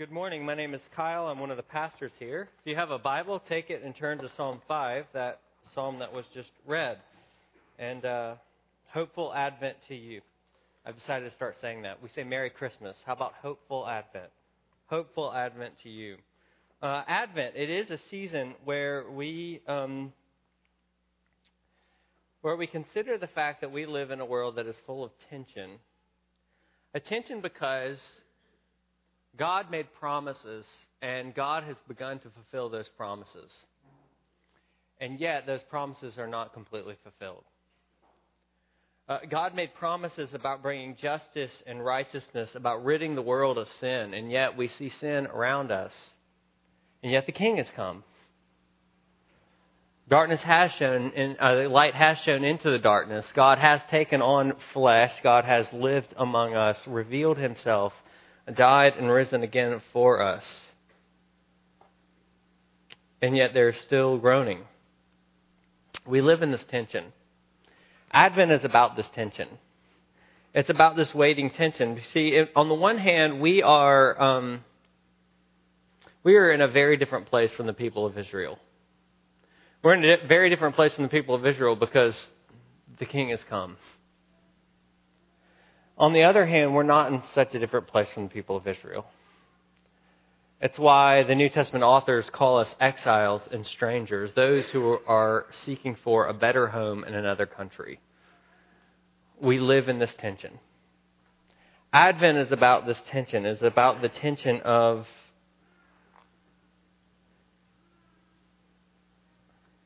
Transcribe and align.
Good 0.00 0.10
morning. 0.10 0.46
My 0.46 0.54
name 0.54 0.72
is 0.72 0.80
Kyle. 0.96 1.26
I'm 1.26 1.38
one 1.38 1.50
of 1.50 1.58
the 1.58 1.62
pastors 1.62 2.12
here. 2.18 2.48
If 2.64 2.70
you 2.70 2.74
have 2.74 2.90
a 2.90 2.98
Bible, 2.98 3.38
take 3.50 3.68
it 3.68 3.82
and 3.84 3.94
turn 3.94 4.16
to 4.20 4.30
Psalm 4.34 4.62
5, 4.66 5.04
that 5.12 5.40
psalm 5.74 5.98
that 5.98 6.10
was 6.10 6.24
just 6.32 6.48
read. 6.66 6.96
And 7.78 8.06
uh, 8.06 8.36
hopeful 8.94 9.30
Advent 9.34 9.76
to 9.88 9.94
you. 9.94 10.22
I've 10.86 10.96
decided 10.96 11.28
to 11.28 11.36
start 11.36 11.56
saying 11.60 11.82
that. 11.82 12.02
We 12.02 12.08
say 12.14 12.24
Merry 12.24 12.48
Christmas. 12.48 12.96
How 13.04 13.12
about 13.12 13.34
hopeful 13.42 13.86
Advent? 13.86 14.30
Hopeful 14.86 15.34
Advent 15.34 15.74
to 15.82 15.90
you. 15.90 16.16
Uh, 16.80 17.02
Advent, 17.06 17.54
it 17.54 17.68
is 17.68 17.90
a 17.90 17.98
season 18.08 18.54
where 18.64 19.04
we. 19.10 19.60
Um, 19.68 20.14
where 22.40 22.56
we 22.56 22.66
consider 22.66 23.18
the 23.18 23.26
fact 23.26 23.60
that 23.60 23.70
we 23.70 23.84
live 23.84 24.10
in 24.10 24.20
a 24.20 24.24
world 24.24 24.56
that 24.56 24.66
is 24.66 24.76
full 24.86 25.04
of 25.04 25.10
tension. 25.28 25.72
A 26.94 27.00
tension 27.00 27.42
because 27.42 27.98
God 29.40 29.70
made 29.70 29.86
promises, 29.98 30.66
and 31.00 31.34
God 31.34 31.64
has 31.64 31.76
begun 31.88 32.18
to 32.18 32.28
fulfill 32.28 32.68
those 32.68 32.90
promises. 32.98 33.50
And 35.00 35.18
yet, 35.18 35.46
those 35.46 35.62
promises 35.70 36.18
are 36.18 36.26
not 36.26 36.52
completely 36.52 36.96
fulfilled. 37.02 37.44
Uh, 39.08 39.20
God 39.30 39.54
made 39.54 39.72
promises 39.72 40.34
about 40.34 40.62
bringing 40.62 40.94
justice 41.00 41.52
and 41.66 41.82
righteousness, 41.82 42.54
about 42.54 42.84
ridding 42.84 43.14
the 43.14 43.22
world 43.22 43.56
of 43.56 43.66
sin, 43.80 44.12
and 44.12 44.30
yet 44.30 44.58
we 44.58 44.68
see 44.68 44.90
sin 44.90 45.26
around 45.26 45.72
us. 45.72 45.92
And 47.02 47.10
yet 47.10 47.24
the 47.24 47.32
King 47.32 47.56
has 47.56 47.70
come. 47.74 48.04
Darkness 50.06 50.42
has 50.42 50.70
shown, 50.72 51.12
in, 51.12 51.38
uh, 51.40 51.66
light 51.70 51.94
has 51.94 52.18
shown 52.18 52.44
into 52.44 52.68
the 52.68 52.78
darkness. 52.78 53.24
God 53.34 53.56
has 53.56 53.80
taken 53.90 54.20
on 54.20 54.52
flesh. 54.74 55.12
God 55.22 55.46
has 55.46 55.66
lived 55.72 56.12
among 56.18 56.54
us, 56.54 56.86
revealed 56.86 57.38
himself 57.38 57.94
died 58.54 58.94
and 58.98 59.10
risen 59.10 59.42
again 59.42 59.80
for 59.92 60.22
us. 60.22 60.44
And 63.22 63.36
yet 63.36 63.52
they're 63.52 63.74
still 63.74 64.18
groaning. 64.18 64.60
We 66.06 66.20
live 66.20 66.42
in 66.42 66.50
this 66.50 66.64
tension. 66.70 67.12
Advent 68.10 68.50
is 68.50 68.64
about 68.64 68.96
this 68.96 69.08
tension. 69.14 69.48
It's 70.54 70.70
about 70.70 70.96
this 70.96 71.14
waiting 71.14 71.50
tension. 71.50 72.00
See, 72.12 72.42
on 72.56 72.68
the 72.68 72.74
one 72.74 72.98
hand, 72.98 73.40
we 73.40 73.62
are 73.62 74.20
um, 74.20 74.64
we 76.24 76.36
are 76.36 76.52
in 76.52 76.60
a 76.60 76.68
very 76.68 76.96
different 76.96 77.26
place 77.26 77.52
from 77.52 77.66
the 77.66 77.72
people 77.72 78.04
of 78.04 78.18
Israel. 78.18 78.58
We're 79.82 79.94
in 79.94 80.04
a 80.04 80.26
very 80.26 80.50
different 80.50 80.74
place 80.74 80.92
from 80.92 81.04
the 81.04 81.08
people 81.08 81.34
of 81.34 81.46
Israel 81.46 81.76
because 81.76 82.14
the 82.98 83.06
King 83.06 83.30
has 83.30 83.42
come. 83.48 83.76
On 86.00 86.14
the 86.14 86.22
other 86.22 86.46
hand, 86.46 86.74
we're 86.74 86.82
not 86.82 87.12
in 87.12 87.22
such 87.34 87.54
a 87.54 87.58
different 87.58 87.86
place 87.86 88.08
from 88.14 88.22
the 88.24 88.30
people 88.30 88.56
of 88.56 88.66
Israel. 88.66 89.04
It's 90.58 90.78
why 90.78 91.24
the 91.24 91.34
New 91.34 91.50
Testament 91.50 91.84
authors 91.84 92.24
call 92.32 92.58
us 92.58 92.74
exiles 92.80 93.46
and 93.52 93.66
strangers, 93.66 94.30
those 94.34 94.64
who 94.70 94.98
are 95.06 95.44
seeking 95.52 95.98
for 96.02 96.26
a 96.26 96.32
better 96.32 96.68
home 96.68 97.04
in 97.04 97.14
another 97.14 97.44
country. 97.44 98.00
We 99.42 99.58
live 99.58 99.90
in 99.90 99.98
this 99.98 100.14
tension. 100.14 100.58
Advent 101.92 102.38
is 102.38 102.50
about 102.50 102.86
this 102.86 103.02
tension, 103.10 103.44
is 103.44 103.62
about 103.62 104.00
the 104.00 104.08
tension 104.08 104.62
of 104.62 105.06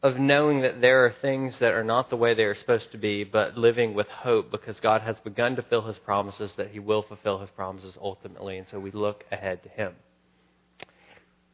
of 0.05 0.19
knowing 0.19 0.61
that 0.61 0.83
there 0.83 1.07
are 1.07 1.15
things 1.23 1.59
that 1.61 1.73
are 1.73 1.83
not 1.83 2.11
the 2.11 2.17
way 2.17 2.35
they 2.35 2.43
are 2.45 2.55
supposed 2.55 2.93
to 2.93 2.99
be, 2.99 3.25
but 3.25 3.57
living 3.57 3.95
with 3.95 4.07
hope 4.07 4.51
because 4.51 4.79
God 4.79 5.01
has 5.01 5.19
begun 5.21 5.57
to 5.57 5.63
fill 5.63 5.81
his 5.81 5.97
promises, 5.99 6.53
that 6.59 6.73
he 6.73 6.79
will 6.79 7.01
fulfill 7.01 7.39
his 7.39 7.49
promises 7.49 7.97
ultimately, 7.99 8.59
and 8.59 8.69
so 8.69 8.79
we 8.79 8.91
look 8.91 9.25
ahead 9.33 9.63
to 9.63 9.71
him. 9.71 9.95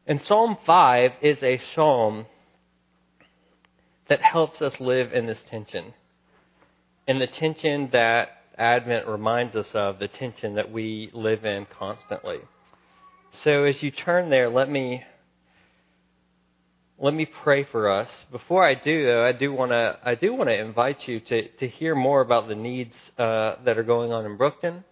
And 0.05 0.21
Psalm 0.25 0.59
5 0.67 1.13
is 1.23 1.41
a 1.45 1.59
psalm 1.59 2.27
that 4.09 4.21
helps 4.21 4.61
us 4.61 4.81
live 4.81 5.13
in 5.13 5.27
this 5.27 5.45
tension. 5.49 5.95
And 7.07 7.21
the 7.21 7.29
tension 7.29 7.91
that 7.93 8.31
Advent 8.59 9.07
reminds 9.07 9.55
us 9.55 9.69
of, 9.75 10.01
the 10.01 10.09
tension 10.09 10.57
that 10.57 10.73
we 10.73 11.11
live 11.13 11.45
in 11.45 11.69
constantly. 11.79 12.41
So 13.31 13.63
as 13.63 13.81
you 13.81 13.93
turn 13.93 14.29
there, 14.29 14.51
let 14.51 14.69
me 14.69 15.05
let 17.03 17.15
me 17.15 17.25
pray 17.25 17.65
for 17.65 17.91
us. 17.91 18.11
Before 18.31 18.63
I 18.63 18.75
do, 18.75 19.07
though, 19.07 19.25
I 19.25 19.33
do 19.33 19.53
want 19.53 19.71
to 19.71 19.99
I 20.05 20.15
do 20.15 20.35
want 20.35 20.51
to 20.51 20.59
invite 20.59 21.09
you 21.09 21.19
to 21.21 21.49
to 21.49 21.67
hear 21.67 21.95
more 21.95 22.21
about 22.21 22.47
the 22.47 22.55
needs 22.55 22.95
uh, 23.19 23.55
that 23.65 23.79
are 23.79 23.83
going 23.83 24.13
on 24.13 24.27
in 24.27 24.37
Brookton 24.37 24.85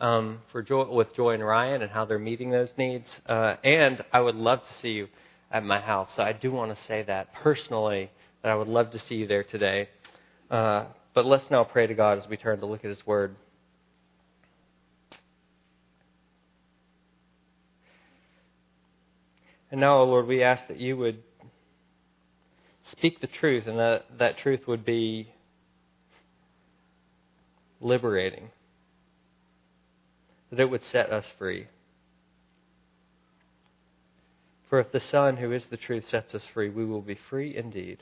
um, 0.00 0.40
for 0.50 0.60
Joy, 0.62 0.92
with 0.92 1.14
Joy 1.14 1.34
and 1.34 1.46
Ryan 1.46 1.82
and 1.82 1.90
how 1.90 2.04
they're 2.04 2.18
meeting 2.18 2.50
those 2.50 2.70
needs. 2.76 3.08
Uh, 3.26 3.54
and 3.62 4.04
I 4.12 4.20
would 4.20 4.34
love 4.34 4.58
to 4.58 4.80
see 4.80 4.88
you 4.88 5.08
at 5.52 5.62
my 5.62 5.80
house. 5.80 6.10
So 6.16 6.24
I 6.24 6.32
do 6.32 6.50
want 6.50 6.76
to 6.76 6.84
say 6.84 7.04
that 7.04 7.32
personally 7.32 8.10
that 8.42 8.50
I 8.50 8.56
would 8.56 8.68
love 8.68 8.90
to 8.90 8.98
see 8.98 9.14
you 9.14 9.28
there 9.28 9.44
today. 9.44 9.88
Uh, 10.50 10.86
but 11.14 11.26
let's 11.26 11.48
now 11.48 11.62
pray 11.62 11.86
to 11.86 11.94
God 11.94 12.18
as 12.18 12.26
we 12.28 12.36
turn 12.36 12.58
to 12.58 12.66
look 12.66 12.84
at 12.84 12.90
His 12.90 13.06
Word. 13.06 13.36
And 19.70 19.80
now, 19.80 20.00
O 20.00 20.04
Lord, 20.04 20.26
we 20.26 20.42
ask 20.42 20.66
that 20.68 20.78
you 20.78 20.96
would 20.98 21.22
speak 22.92 23.20
the 23.20 23.26
truth, 23.26 23.66
and 23.66 23.78
that, 23.78 24.04
that 24.18 24.38
truth 24.38 24.60
would 24.68 24.84
be 24.84 25.32
liberating, 27.80 28.50
that 30.50 30.60
it 30.60 30.70
would 30.70 30.84
set 30.84 31.10
us 31.10 31.24
free. 31.38 31.66
For 34.68 34.78
if 34.78 34.92
the 34.92 35.00
Son, 35.00 35.36
who 35.36 35.52
is 35.52 35.64
the 35.70 35.76
truth, 35.76 36.04
sets 36.08 36.34
us 36.34 36.44
free, 36.54 36.70
we 36.70 36.84
will 36.84 37.02
be 37.02 37.18
free 37.28 37.56
indeed. 37.56 37.98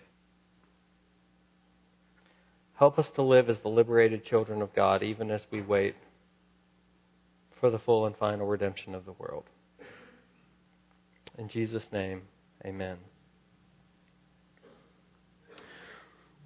Help 2.75 2.99
us 2.99 3.09
to 3.15 3.23
live 3.23 3.51
as 3.51 3.59
the 3.63 3.69
liberated 3.69 4.25
children 4.25 4.63
of 4.63 4.75
God, 4.75 5.03
even 5.03 5.31
as 5.31 5.43
we 5.51 5.61
wait 5.61 5.97
for 7.61 7.71
the 7.71 7.79
full 7.79 8.07
and 8.07 8.17
final 8.17 8.47
redemption 8.47 8.95
of 8.95 9.05
the 9.05 9.13
world. 9.13 9.45
In 11.39 11.49
Jesus' 11.49 11.87
name, 11.93 12.23
amen. 12.65 12.97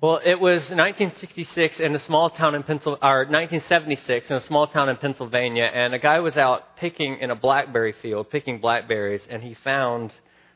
Well, 0.04 0.20
it 0.22 0.38
was 0.38 0.60
1966 0.68 1.80
in 1.80 1.94
a 1.94 1.98
small 1.98 2.28
town 2.28 2.54
in 2.54 2.62
Pennsylvania, 2.62 2.98
or 3.02 3.20
1976 3.20 4.28
in 4.28 4.36
a 4.36 4.40
small 4.42 4.66
town 4.66 4.90
in 4.90 4.98
Pennsylvania, 4.98 5.64
and 5.64 5.94
a 5.94 5.98
guy 5.98 6.20
was 6.20 6.36
out 6.36 6.76
picking 6.76 7.20
in 7.20 7.30
a 7.30 7.34
blackberry 7.34 7.94
field, 8.02 8.28
picking 8.28 8.60
blackberries, 8.60 9.26
and 9.30 9.42
he 9.42 9.54
found, 9.54 10.12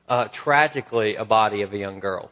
uh, 0.07 0.29
tragically, 0.35 1.17
a 1.17 1.25
body 1.25 1.63
of 1.63 1.73
a 1.73 1.79
young 1.79 1.99
girl. 1.99 2.31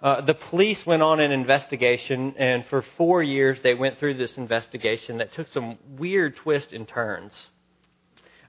Uh, 0.00 0.22
the 0.22 0.32
police 0.32 0.86
went 0.86 1.02
on 1.02 1.20
an 1.20 1.32
investigation, 1.32 2.34
and 2.38 2.64
for 2.70 2.82
four 2.96 3.22
years 3.22 3.60
they 3.62 3.74
went 3.74 3.98
through 3.98 4.14
this 4.14 4.38
investigation 4.38 5.18
that 5.18 5.34
took 5.34 5.48
some 5.48 5.76
weird 5.98 6.34
twists 6.36 6.72
and 6.72 6.88
turns. 6.88 7.48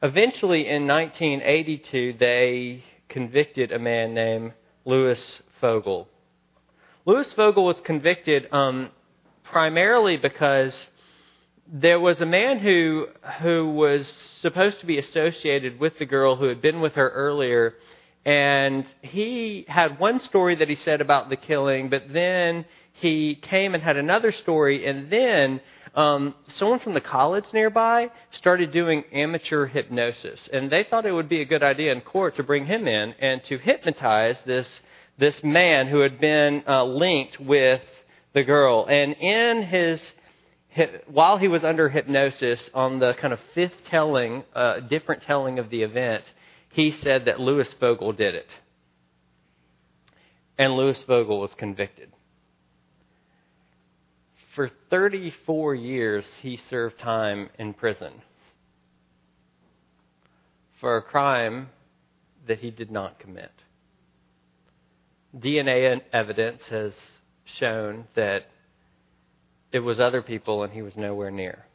Eventually, 0.01 0.69
in 0.69 0.88
1982, 0.88 2.13
they 2.18 2.81
convicted 3.09 3.74
a 3.74 3.78
man 3.78 4.13
named 4.13 4.53
Lewis 4.85 5.41
Fogle 5.59 6.07
Lewis 7.07 7.31
Fogle 7.33 7.66
was 7.66 7.79
convicted 7.81 8.51
um, 8.51 8.89
primarily 9.43 10.17
because 10.17 10.88
there 11.71 11.99
was 11.99 12.19
a 12.19 12.25
man 12.25 12.57
who 12.57 13.07
who 13.41 13.69
was 13.69 14.07
supposed 14.39 14.79
to 14.79 14.88
be 14.88 14.97
associated 14.97 15.79
with 15.79 15.99
the 15.99 16.05
girl 16.05 16.35
who 16.35 16.47
had 16.47 16.63
been 16.63 16.81
with 16.81 16.94
her 16.94 17.09
earlier, 17.09 17.75
and 18.25 18.85
he 19.03 19.65
had 19.67 19.99
one 19.99 20.19
story 20.19 20.55
that 20.55 20.67
he 20.67 20.75
said 20.75 20.99
about 20.99 21.29
the 21.29 21.35
killing, 21.35 21.89
but 21.89 22.11
then 22.11 22.65
he 22.94 23.35
came 23.35 23.75
and 23.75 23.83
had 23.83 23.97
another 23.97 24.31
story, 24.31 24.88
and 24.88 25.11
then 25.11 25.61
um, 25.94 26.33
someone 26.47 26.79
from 26.79 26.95
the 26.95 27.01
college 27.01 27.45
nearby 27.53 28.09
started 28.31 28.71
doing 28.71 29.03
amateur 29.11 29.67
hypnosis, 29.67 30.49
and 30.51 30.71
they 30.71 30.83
thought 30.83 31.05
it 31.05 31.11
would 31.11 31.29
be 31.29 31.41
a 31.41 31.45
good 31.45 31.62
idea 31.62 31.91
in 31.91 32.01
court 32.01 32.35
to 32.38 32.44
bring 32.44 32.65
him 32.65 32.88
in 32.88 33.13
and 33.19 33.44
to 33.44 33.59
hypnotize 33.59 34.41
this 34.47 34.81
this 35.17 35.44
man 35.44 35.88
who 35.88 36.00
had 36.00 36.19
been 36.19 36.63
uh, 36.67 36.83
linked 36.83 37.39
with 37.39 37.81
the 38.33 38.44
girl. 38.44 38.85
And 38.88 39.13
in 39.13 39.63
his, 39.63 40.01
while 41.07 41.38
he 41.38 41.47
was 41.47 41.63
under 41.63 41.89
hypnosis, 41.89 42.69
on 42.73 43.00
the 43.00 43.13
kind 43.13 43.33
of 43.33 43.39
fifth 43.53 43.85
telling, 43.85 44.44
uh, 44.53 44.81
different 44.81 45.23
telling 45.23 45.59
of 45.59 45.69
the 45.69 45.83
event, 45.83 46.23
he 46.71 46.91
said 46.91 47.25
that 47.25 47.39
Lewis 47.39 47.73
Fogle 47.79 48.12
did 48.12 48.35
it. 48.35 48.50
And 50.57 50.75
Lewis 50.75 51.01
Fogle 51.07 51.39
was 51.39 51.53
convicted. 51.56 52.11
For 54.56 54.69
34 54.89 55.75
years, 55.75 56.25
he 56.41 56.59
served 56.69 57.00
time 57.00 57.50
in 57.59 57.73
prison 57.73 58.13
for 60.79 60.97
a 60.97 61.01
crime 61.01 61.69
that 62.47 62.59
he 62.59 62.71
did 62.71 62.91
not 62.91 63.19
commit. 63.19 63.51
DNA 65.37 66.01
evidence 66.13 66.61
has 66.69 66.93
shown 67.59 68.05
that 68.15 68.45
it 69.71 69.79
was 69.79 69.99
other 69.99 70.21
people 70.21 70.63
and 70.63 70.71
he 70.71 70.81
was 70.81 70.95
nowhere 70.95 71.31
near. 71.31 71.65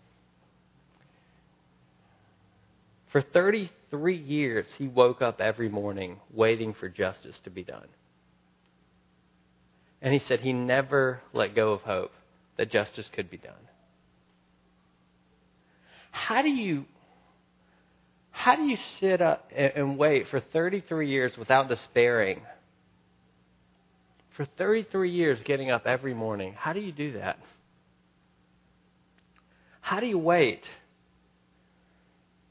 For 3.12 3.20
33 3.20 4.16
years, 4.16 4.66
he 4.78 4.86
woke 4.86 5.20
up 5.20 5.40
every 5.40 5.68
morning 5.68 6.20
waiting 6.32 6.74
for 6.74 6.88
justice 6.88 7.36
to 7.44 7.50
be 7.50 7.64
done. 7.64 7.88
And 10.00 10.14
he 10.14 10.20
said 10.20 10.40
he 10.40 10.52
never 10.52 11.20
let 11.32 11.54
go 11.54 11.72
of 11.72 11.82
hope 11.82 12.12
that 12.56 12.70
justice 12.70 13.08
could 13.12 13.30
be 13.30 13.36
done. 13.36 13.52
How 16.10 16.42
do 16.42 16.48
you 16.48 16.84
how 18.30 18.56
do 18.56 18.62
you 18.62 18.78
sit 19.00 19.20
up 19.20 19.50
and 19.54 19.98
wait 19.98 20.28
for 20.28 20.40
33 20.40 21.10
years 21.10 21.36
without 21.36 21.68
despairing? 21.68 22.40
For 24.36 24.46
33 24.58 25.10
years 25.10 25.38
getting 25.44 25.70
up 25.70 25.86
every 25.86 26.14
morning. 26.14 26.54
How 26.56 26.72
do 26.72 26.80
you 26.80 26.92
do 26.92 27.14
that? 27.14 27.38
How 29.80 30.00
do 30.00 30.06
you 30.06 30.18
wait 30.18 30.62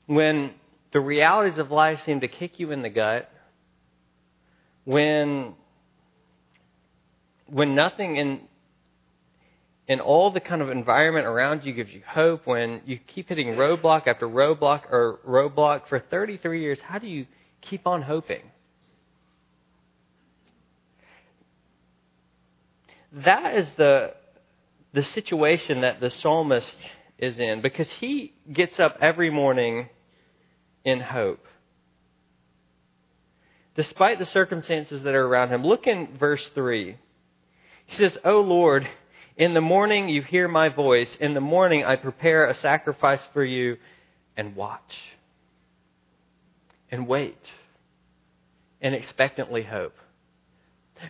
when 0.06 0.52
the 0.92 1.00
realities 1.00 1.58
of 1.58 1.72
life 1.72 2.00
seem 2.06 2.20
to 2.20 2.28
kick 2.28 2.60
you 2.60 2.72
in 2.72 2.82
the 2.82 2.90
gut? 2.90 3.32
When 4.84 5.56
when 7.48 7.76
nothing 7.76 8.18
in 8.18 8.42
in 9.88 10.00
all 10.00 10.32
the 10.32 10.40
kind 10.40 10.62
of 10.62 10.70
environment 10.70 11.26
around 11.26 11.64
you 11.64 11.74
gives 11.74 11.92
you 11.92 12.02
hope, 12.08 12.46
when 12.46 12.82
you 12.86 13.00
keep 13.00 13.30
hitting 13.30 13.48
roadblock 13.56 14.06
after 14.06 14.28
roadblock 14.28 14.84
or 14.92 15.20
roadblock 15.28 15.88
for 15.90 16.00
33 16.00 16.62
years, 16.62 16.80
how 16.80 17.00
do 17.00 17.08
you 17.08 17.26
keep 17.62 17.88
on 17.88 18.04
hoping? 18.04 18.44
That 23.12 23.56
is 23.56 23.72
the, 23.74 24.14
the 24.94 25.04
situation 25.04 25.82
that 25.82 26.00
the 26.00 26.10
psalmist 26.10 26.78
is 27.18 27.40
in 27.40 27.62
because 27.62 27.90
he 27.94 28.34
gets 28.52 28.80
up 28.80 28.98
every 29.02 29.30
morning 29.30 29.90
in 30.84 31.00
hope. 31.00 31.46
Despite 33.76 34.20
the 34.20 34.26
circumstances 34.26 35.04
that 35.04 35.16
are 35.16 35.26
around 35.26 35.50
him. 35.50 35.64
Look 35.64 35.88
in 35.88 36.18
verse 36.18 36.46
3. 36.54 36.98
He 37.86 37.96
says, 37.96 38.18
O 38.24 38.42
Lord, 38.42 38.88
in 39.38 39.54
the 39.54 39.62
morning 39.62 40.10
you 40.10 40.22
hear 40.22 40.48
my 40.48 40.70
voice. 40.70 41.16
In 41.20 41.34
the 41.34 41.42
morning 41.42 41.84
I 41.86 41.96
prepare 41.96 42.48
a 42.48 42.56
sacrifice 42.56 43.22
for 43.34 43.44
you 43.44 43.78
and 44.36 44.56
watch 44.56 44.98
and 46.92 47.08
wait 47.08 47.40
and 48.82 48.94
expectantly 48.94 49.64
hope. 49.64 49.96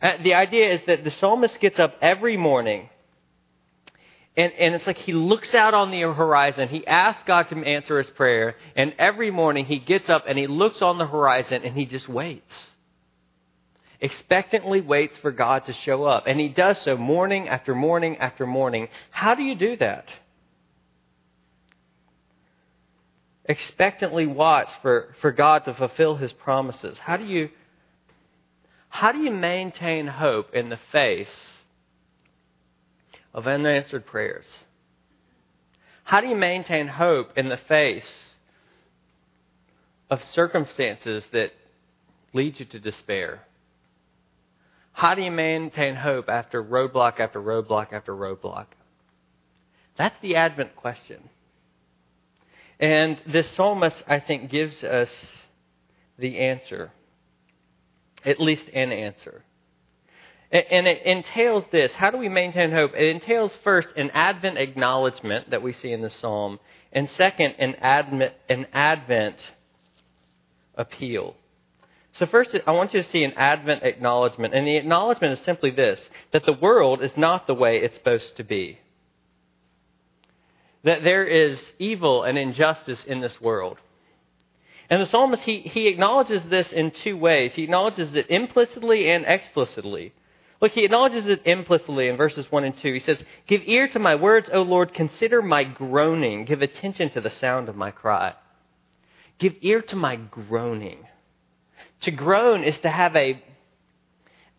Uh, 0.01 0.13
the 0.23 0.33
idea 0.33 0.73
is 0.73 0.81
that 0.87 1.03
the 1.03 1.11
psalmist 1.11 1.59
gets 1.59 1.79
up 1.79 1.95
every 2.01 2.37
morning 2.37 2.89
and, 4.37 4.53
and 4.53 4.75
it's 4.75 4.87
like 4.87 4.97
he 4.97 5.11
looks 5.11 5.53
out 5.53 5.73
on 5.73 5.91
the 5.91 6.01
horizon. 6.13 6.69
He 6.69 6.87
asks 6.87 7.23
God 7.25 7.49
to 7.49 7.57
answer 7.57 7.97
his 7.97 8.09
prayer. 8.11 8.55
And 8.75 8.93
every 8.97 9.31
morning 9.31 9.65
he 9.65 9.79
gets 9.79 10.09
up 10.09 10.25
and 10.27 10.37
he 10.37 10.47
looks 10.47 10.81
on 10.81 10.97
the 10.97 11.05
horizon 11.05 11.63
and 11.63 11.75
he 11.75 11.85
just 11.85 12.07
waits 12.07 12.69
expectantly 14.01 14.81
waits 14.81 15.17
for 15.17 15.31
God 15.31 15.65
to 15.65 15.73
show 15.73 16.05
up. 16.05 16.25
And 16.27 16.39
he 16.39 16.47
does 16.47 16.81
so 16.81 16.95
morning 16.95 17.49
after 17.49 17.75
morning 17.75 18.17
after 18.17 18.45
morning. 18.47 18.87
How 19.11 19.35
do 19.35 19.43
you 19.43 19.55
do 19.55 19.75
that? 19.77 20.05
Expectantly 23.45 24.25
watch 24.25 24.69
for, 24.81 25.15
for 25.21 25.31
God 25.31 25.65
to 25.65 25.73
fulfill 25.73 26.15
his 26.15 26.31
promises. 26.31 26.97
How 26.97 27.17
do 27.17 27.25
you 27.25 27.49
how 28.89 29.11
do 29.11 29.19
you 29.19 29.31
maintain 29.31 30.07
hope 30.07 30.53
in 30.53 30.69
the 30.69 30.79
face 30.91 31.53
of 33.33 33.47
unanswered 33.47 34.05
prayers? 34.05 34.45
How 36.03 36.21
do 36.21 36.27
you 36.27 36.35
maintain 36.35 36.87
hope 36.87 37.37
in 37.37 37.49
the 37.49 37.57
face 37.57 38.11
of 40.09 40.23
circumstances 40.23 41.23
that 41.31 41.51
lead 42.33 42.59
you 42.59 42.65
to 42.65 42.79
despair? 42.79 43.41
How 44.91 45.15
do 45.15 45.21
you 45.21 45.31
maintain 45.31 45.95
hope 45.95 46.27
after 46.27 46.63
roadblock 46.63 47.19
after 47.19 47.39
roadblock 47.39 47.93
after 47.93 48.13
roadblock? 48.13 48.65
That's 49.97 50.19
the 50.21 50.35
Advent 50.35 50.75
question. 50.75 51.29
And 52.79 53.17
this 53.27 53.49
psalmist, 53.51 54.03
I 54.07 54.19
think, 54.19 54.49
gives 54.49 54.83
us 54.83 55.09
the 56.17 56.39
answer, 56.39 56.91
at 58.25 58.39
least 58.39 58.67
an 58.69 58.91
answer. 58.91 59.43
And 60.51 60.87
it 60.87 61.03
entails 61.05 61.63
this. 61.71 61.93
How 61.93 62.09
do 62.09 62.17
we 62.17 62.27
maintain 62.27 62.71
hope? 62.71 62.93
It 62.95 63.07
entails 63.07 63.55
first 63.63 63.89
an 63.95 64.09
Advent 64.11 64.57
acknowledgement 64.57 65.51
that 65.51 65.61
we 65.61 65.73
see 65.73 65.91
in 65.91 66.01
the 66.01 66.09
psalm, 66.09 66.59
and 66.91 67.09
second, 67.11 67.55
an 67.59 67.75
Advent, 67.75 68.33
an 68.49 68.65
Advent 68.73 69.51
appeal. 70.75 71.35
So, 72.13 72.25
first, 72.25 72.55
I 72.65 72.71
want 72.71 72.95
you 72.95 73.03
to 73.03 73.09
see 73.09 73.23
an 73.23 73.33
Advent 73.33 73.83
acknowledgement. 73.83 74.55
And 74.55 74.65
the 74.65 74.77
acknowledgement 74.77 75.33
is 75.33 75.45
simply 75.45 75.69
this 75.69 76.09
that 76.31 76.45
the 76.45 76.53
world 76.53 77.03
is 77.03 77.15
not 77.15 77.45
the 77.45 77.53
way 77.53 77.77
it's 77.77 77.95
supposed 77.95 78.37
to 78.37 78.43
be. 78.43 78.79
That 80.83 81.03
there 81.03 81.25
is 81.25 81.61
evil 81.77 82.23
and 82.23 82.37
injustice 82.37 83.03
in 83.03 83.21
this 83.21 83.39
world. 83.39 83.77
And 84.89 85.01
the 85.01 85.05
psalmist, 85.05 85.43
he, 85.43 85.59
he 85.59 85.87
acknowledges 85.87 86.43
this 86.45 86.71
in 86.71 86.91
two 86.91 87.15
ways. 87.15 87.53
He 87.53 87.63
acknowledges 87.63 88.15
it 88.15 88.29
implicitly 88.29 89.09
and 89.11 89.23
explicitly. 89.25 90.13
Look, 90.61 90.71
he 90.71 90.83
acknowledges 90.83 91.27
it 91.27 91.41
implicitly 91.45 92.07
in 92.07 92.17
verses 92.17 92.51
1 92.51 92.63
and 92.63 92.77
2. 92.77 92.93
He 92.93 92.99
says, 92.99 93.23
Give 93.47 93.61
ear 93.65 93.87
to 93.89 93.99
my 93.99 94.15
words, 94.15 94.49
O 94.51 94.63
Lord, 94.63 94.93
consider 94.93 95.41
my 95.41 95.63
groaning, 95.63 96.45
give 96.45 96.61
attention 96.61 97.11
to 97.11 97.21
the 97.21 97.29
sound 97.29 97.69
of 97.69 97.75
my 97.75 97.91
cry. 97.91 98.33
Give 99.37 99.55
ear 99.61 99.81
to 99.83 99.95
my 99.95 100.17
groaning. 100.17 101.05
To 102.01 102.11
groan 102.11 102.63
is 102.63 102.77
to 102.79 102.89
have 102.89 103.15
a, 103.15 103.41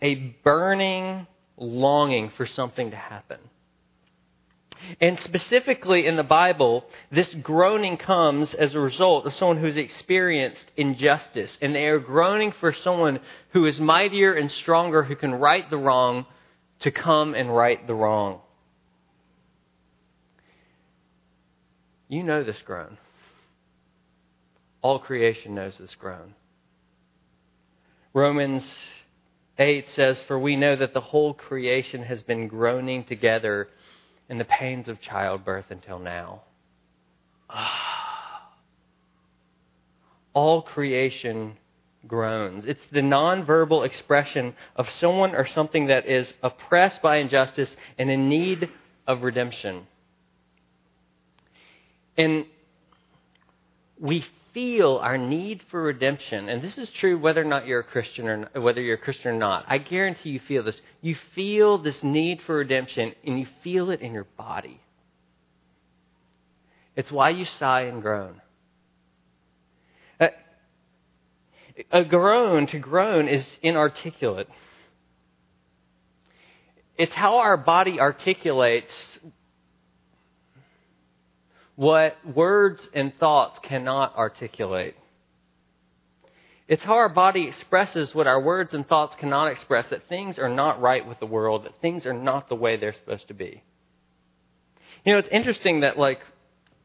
a 0.00 0.14
burning 0.42 1.26
longing 1.58 2.30
for 2.30 2.46
something 2.46 2.92
to 2.92 2.96
happen. 2.96 3.38
And 5.00 5.18
specifically 5.20 6.06
in 6.06 6.16
the 6.16 6.22
Bible, 6.22 6.84
this 7.10 7.32
groaning 7.34 7.96
comes 7.96 8.54
as 8.54 8.74
a 8.74 8.80
result 8.80 9.26
of 9.26 9.34
someone 9.34 9.58
who's 9.58 9.76
experienced 9.76 10.70
injustice. 10.76 11.56
And 11.60 11.74
they 11.74 11.86
are 11.86 11.98
groaning 11.98 12.52
for 12.52 12.72
someone 12.72 13.20
who 13.50 13.66
is 13.66 13.80
mightier 13.80 14.32
and 14.32 14.50
stronger, 14.50 15.02
who 15.02 15.16
can 15.16 15.34
right 15.34 15.68
the 15.68 15.76
wrong, 15.76 16.26
to 16.80 16.90
come 16.90 17.34
and 17.34 17.54
right 17.54 17.86
the 17.86 17.94
wrong. 17.94 18.40
You 22.08 22.22
know 22.22 22.42
this 22.42 22.60
groan. 22.64 22.98
All 24.82 24.98
creation 24.98 25.54
knows 25.54 25.76
this 25.78 25.94
groan. 25.94 26.34
Romans 28.12 28.68
8 29.58 29.88
says, 29.90 30.20
For 30.22 30.38
we 30.38 30.56
know 30.56 30.74
that 30.74 30.94
the 30.94 31.00
whole 31.00 31.34
creation 31.34 32.02
has 32.02 32.22
been 32.22 32.48
groaning 32.48 33.04
together 33.04 33.68
in 34.30 34.38
the 34.38 34.44
pains 34.44 34.88
of 34.88 35.00
childbirth 35.00 35.66
until 35.70 35.98
now. 35.98 36.42
Ah. 37.50 38.48
All 40.32 40.62
creation 40.62 41.56
groans. 42.06 42.64
It's 42.64 42.80
the 42.92 43.00
nonverbal 43.00 43.84
expression 43.84 44.54
of 44.76 44.88
someone 44.88 45.34
or 45.34 45.46
something 45.48 45.88
that 45.88 46.06
is 46.06 46.32
oppressed 46.44 47.02
by 47.02 47.16
injustice 47.16 47.74
and 47.98 48.08
in 48.08 48.28
need 48.28 48.70
of 49.06 49.22
redemption. 49.22 49.86
And 52.16 52.46
we 53.98 54.24
feel 54.52 54.98
our 55.02 55.18
need 55.18 55.62
for 55.70 55.82
redemption, 55.82 56.48
and 56.48 56.62
this 56.62 56.78
is 56.78 56.90
true 56.90 57.18
whether 57.18 57.40
or 57.40 57.44
not 57.44 57.66
you're 57.66 57.80
a 57.80 57.84
Christian 57.84 58.28
or 58.28 58.36
not, 58.38 58.62
whether 58.62 58.80
you're 58.80 58.96
a 58.96 58.98
Christian 58.98 59.32
or 59.32 59.38
not. 59.38 59.64
I 59.68 59.78
guarantee 59.78 60.30
you 60.30 60.40
feel 60.40 60.62
this. 60.62 60.80
You 61.00 61.16
feel 61.34 61.78
this 61.78 62.02
need 62.02 62.42
for 62.42 62.56
redemption, 62.56 63.14
and 63.24 63.38
you 63.38 63.46
feel 63.62 63.90
it 63.90 64.00
in 64.00 64.12
your 64.12 64.26
body. 64.36 64.80
It's 66.96 67.10
why 67.10 67.30
you 67.30 67.44
sigh 67.44 67.82
and 67.82 68.02
groan. 68.02 68.40
A, 70.18 70.30
a 71.90 72.04
groan, 72.04 72.66
to 72.68 72.78
groan, 72.78 73.28
is 73.28 73.46
inarticulate. 73.62 74.48
It's 76.98 77.14
how 77.14 77.38
our 77.38 77.56
body 77.56 77.98
articulates 77.98 79.18
what 81.80 82.18
words 82.34 82.86
and 82.92 83.10
thoughts 83.18 83.58
cannot 83.62 84.14
articulate. 84.14 84.94
It's 86.68 86.84
how 86.84 86.92
our 86.96 87.08
body 87.08 87.44
expresses 87.44 88.14
what 88.14 88.26
our 88.26 88.38
words 88.38 88.74
and 88.74 88.86
thoughts 88.86 89.16
cannot 89.16 89.50
express 89.50 89.86
that 89.86 90.06
things 90.06 90.38
are 90.38 90.50
not 90.50 90.82
right 90.82 91.08
with 91.08 91.18
the 91.20 91.26
world, 91.26 91.64
that 91.64 91.80
things 91.80 92.04
are 92.04 92.12
not 92.12 92.50
the 92.50 92.54
way 92.54 92.76
they're 92.76 92.92
supposed 92.92 93.28
to 93.28 93.34
be. 93.34 93.62
You 95.06 95.14
know, 95.14 95.20
it's 95.20 95.30
interesting 95.32 95.80
that, 95.80 95.98
like, 95.98 96.20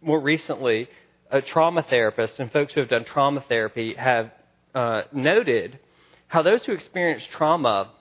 more 0.02 0.22
recently, 0.22 0.88
a 1.30 1.42
trauma 1.42 1.84
therapist 1.84 2.40
and 2.40 2.50
folks 2.50 2.74
who 2.74 2.80
have 2.80 2.90
done 2.90 3.04
trauma 3.04 3.44
therapy 3.50 3.96
have 3.96 4.32
uh, 4.74 5.02
noted 5.12 5.78
how 6.28 6.42
those 6.42 6.64
who 6.64 6.72
experience 6.72 7.24
trauma 7.34 7.92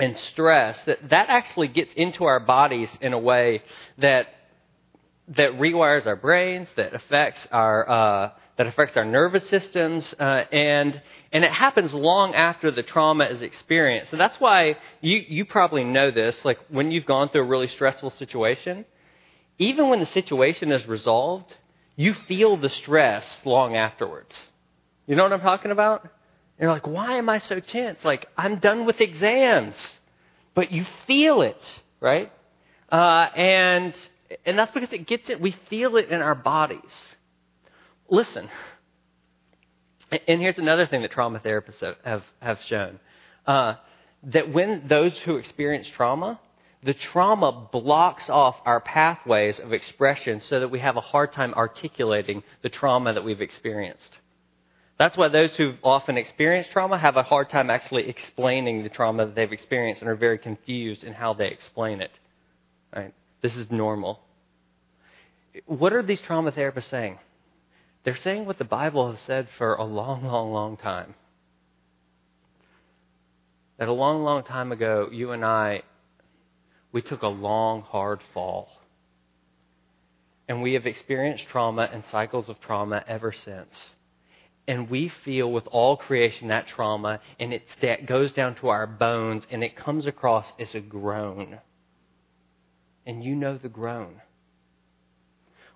and 0.00 0.18
stress 0.32 0.82
that 0.86 1.08
that 1.10 1.28
actually 1.28 1.68
gets 1.68 1.94
into 1.94 2.24
our 2.24 2.40
bodies 2.40 2.90
in 3.00 3.12
a 3.12 3.18
way 3.18 3.62
that 3.98 4.26
that 5.36 5.52
rewires 5.52 6.06
our 6.06 6.16
brains, 6.16 6.68
that 6.76 6.94
affects 6.94 7.46
our 7.50 7.88
uh, 7.88 8.30
that 8.56 8.66
affects 8.66 8.96
our 8.96 9.04
nervous 9.04 9.48
systems, 9.48 10.14
uh, 10.18 10.44
and 10.52 11.00
and 11.32 11.44
it 11.44 11.52
happens 11.52 11.92
long 11.92 12.34
after 12.34 12.70
the 12.70 12.82
trauma 12.82 13.24
is 13.24 13.42
experienced. 13.42 14.10
So 14.10 14.16
that's 14.16 14.40
why 14.40 14.76
you 15.00 15.16
you 15.26 15.44
probably 15.44 15.84
know 15.84 16.10
this. 16.10 16.44
Like 16.44 16.58
when 16.68 16.90
you've 16.90 17.06
gone 17.06 17.28
through 17.28 17.42
a 17.42 17.48
really 17.48 17.68
stressful 17.68 18.10
situation, 18.10 18.84
even 19.58 19.88
when 19.88 20.00
the 20.00 20.06
situation 20.06 20.72
is 20.72 20.86
resolved, 20.86 21.54
you 21.96 22.14
feel 22.14 22.56
the 22.56 22.70
stress 22.70 23.40
long 23.44 23.76
afterwards. 23.76 24.34
You 25.06 25.16
know 25.16 25.22
what 25.22 25.32
I'm 25.32 25.40
talking 25.40 25.70
about? 25.70 26.08
you're 26.60 26.70
like, 26.70 26.86
why 26.86 27.16
am 27.16 27.28
I 27.28 27.38
so 27.38 27.58
tense? 27.58 28.04
Like 28.04 28.26
I'm 28.36 28.58
done 28.58 28.84
with 28.84 29.00
exams, 29.00 29.74
but 30.54 30.70
you 30.70 30.84
feel 31.06 31.42
it, 31.42 31.60
right? 32.00 32.30
Uh, 32.92 33.28
and 33.34 33.94
and 34.44 34.58
that's 34.58 34.72
because 34.72 34.92
it 34.92 35.06
gets 35.06 35.28
it. 35.30 35.40
We 35.40 35.54
feel 35.68 35.96
it 35.96 36.10
in 36.10 36.20
our 36.20 36.34
bodies. 36.34 37.02
Listen. 38.08 38.48
And 40.10 40.40
here's 40.40 40.58
another 40.58 40.86
thing 40.86 41.02
that 41.02 41.12
trauma 41.12 41.38
therapists 41.40 41.94
have, 42.04 42.24
have 42.40 42.58
shown. 42.66 42.98
Uh, 43.46 43.74
that 44.24 44.52
when 44.52 44.86
those 44.88 45.16
who 45.20 45.36
experience 45.36 45.88
trauma, 45.88 46.40
the 46.82 46.94
trauma 46.94 47.68
blocks 47.72 48.28
off 48.28 48.56
our 48.64 48.80
pathways 48.80 49.58
of 49.58 49.72
expression 49.72 50.40
so 50.40 50.60
that 50.60 50.68
we 50.68 50.80
have 50.80 50.96
a 50.96 51.00
hard 51.00 51.32
time 51.32 51.54
articulating 51.54 52.42
the 52.62 52.68
trauma 52.68 53.12
that 53.12 53.24
we've 53.24 53.40
experienced. 53.40 54.18
That's 54.98 55.16
why 55.16 55.28
those 55.28 55.54
who've 55.56 55.78
often 55.82 56.18
experienced 56.18 56.72
trauma 56.72 56.98
have 56.98 57.16
a 57.16 57.22
hard 57.22 57.48
time 57.48 57.70
actually 57.70 58.08
explaining 58.08 58.82
the 58.82 58.90
trauma 58.90 59.26
that 59.26 59.34
they've 59.34 59.52
experienced 59.52 60.02
and 60.02 60.10
are 60.10 60.16
very 60.16 60.38
confused 60.38 61.04
in 61.04 61.14
how 61.14 61.34
they 61.34 61.48
explain 61.48 62.02
it. 62.02 62.10
Right? 62.94 63.14
This 63.42 63.56
is 63.56 63.70
normal. 63.70 64.20
What 65.66 65.92
are 65.92 66.02
these 66.02 66.20
trauma 66.20 66.52
therapists 66.52 66.90
saying? 66.90 67.18
They're 68.04 68.16
saying 68.16 68.46
what 68.46 68.58
the 68.58 68.64
Bible 68.64 69.10
has 69.10 69.20
said 69.20 69.48
for 69.58 69.74
a 69.74 69.84
long, 69.84 70.24
long, 70.24 70.52
long 70.52 70.76
time. 70.76 71.14
That 73.78 73.88
a 73.88 73.92
long, 73.92 74.22
long 74.22 74.42
time 74.42 74.72
ago, 74.72 75.08
you 75.10 75.32
and 75.32 75.44
I, 75.44 75.82
we 76.92 77.02
took 77.02 77.22
a 77.22 77.28
long, 77.28 77.82
hard 77.82 78.20
fall. 78.34 78.68
And 80.48 80.62
we 80.62 80.74
have 80.74 80.86
experienced 80.86 81.46
trauma 81.48 81.88
and 81.92 82.04
cycles 82.10 82.48
of 82.48 82.60
trauma 82.60 83.04
ever 83.06 83.32
since. 83.32 83.86
And 84.66 84.90
we 84.90 85.08
feel 85.08 85.50
with 85.50 85.66
all 85.68 85.96
creation 85.96 86.48
that 86.48 86.68
trauma, 86.68 87.20
and 87.38 87.52
it 87.52 87.64
goes 88.06 88.32
down 88.32 88.54
to 88.56 88.68
our 88.68 88.86
bones, 88.86 89.46
and 89.50 89.64
it 89.64 89.76
comes 89.76 90.06
across 90.06 90.52
as 90.58 90.74
a 90.74 90.80
groan. 90.80 91.58
And 93.06 93.24
you 93.24 93.34
know 93.34 93.58
the 93.58 93.68
groan. 93.68 94.20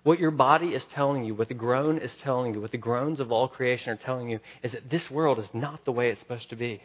What 0.03 0.19
your 0.19 0.31
body 0.31 0.67
is 0.67 0.83
telling 0.93 1.23
you, 1.23 1.33
what 1.33 1.47
the 1.47 1.55
groan 1.55 1.97
is 1.97 2.13
telling 2.23 2.53
you, 2.53 2.61
what 2.61 2.71
the 2.71 2.77
groans 2.77 3.19
of 3.19 3.31
all 3.31 3.47
creation 3.47 3.89
are 3.89 3.95
telling 3.95 4.29
you, 4.29 4.39
is 4.61 4.71
that 4.73 4.89
this 4.89 5.09
world 5.09 5.39
is 5.39 5.49
not 5.53 5.83
the 5.83 5.91
way 5.91 6.09
it's 6.09 6.19
supposed 6.19 6.49
to 6.51 6.55
be. 6.55 6.83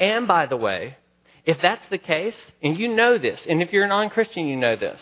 And 0.00 0.26
by 0.26 0.46
the 0.46 0.56
way, 0.56 0.96
if 1.44 1.60
that's 1.62 1.88
the 1.88 1.98
case, 1.98 2.36
and 2.62 2.76
you 2.76 2.88
know 2.88 3.16
this, 3.16 3.46
and 3.48 3.62
if 3.62 3.72
you're 3.72 3.84
a 3.84 3.88
non 3.88 4.10
Christian, 4.10 4.46
you 4.46 4.56
know 4.56 4.76
this. 4.76 5.00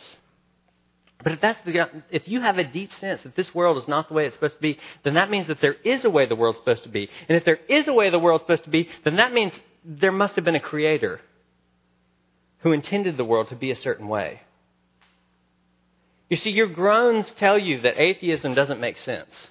But 1.24 1.32
if 1.32 1.40
that's 1.40 1.58
the, 1.64 2.02
if 2.10 2.28
you 2.28 2.40
have 2.40 2.58
a 2.58 2.64
deep 2.64 2.94
sense 2.94 3.22
that 3.22 3.34
this 3.34 3.54
world 3.54 3.76
is 3.82 3.88
not 3.88 4.08
the 4.08 4.14
way 4.14 4.26
it's 4.26 4.36
supposed 4.36 4.56
to 4.56 4.60
be, 4.60 4.78
then 5.04 5.14
that 5.14 5.30
means 5.30 5.48
that 5.48 5.60
there 5.60 5.74
is 5.82 6.04
a 6.04 6.10
way 6.10 6.26
the 6.26 6.36
world's 6.36 6.58
supposed 6.58 6.84
to 6.84 6.88
be. 6.88 7.08
And 7.28 7.36
if 7.36 7.44
there 7.44 7.58
is 7.68 7.88
a 7.88 7.92
way 7.92 8.10
the 8.10 8.20
world's 8.20 8.42
supposed 8.42 8.64
to 8.64 8.70
be, 8.70 8.88
then 9.04 9.16
that 9.16 9.32
means 9.32 9.52
there 9.84 10.12
must 10.12 10.36
have 10.36 10.44
been 10.44 10.54
a 10.54 10.60
creator 10.60 11.20
who 12.60 12.72
intended 12.72 13.16
the 13.16 13.24
world 13.24 13.48
to 13.48 13.56
be 13.56 13.70
a 13.70 13.76
certain 13.76 14.08
way. 14.08 14.40
You 16.28 16.36
see, 16.36 16.50
your 16.50 16.66
groans 16.66 17.30
tell 17.38 17.58
you 17.58 17.80
that 17.82 18.00
atheism 18.00 18.54
doesn't 18.54 18.80
make 18.80 18.98
sense. 18.98 19.48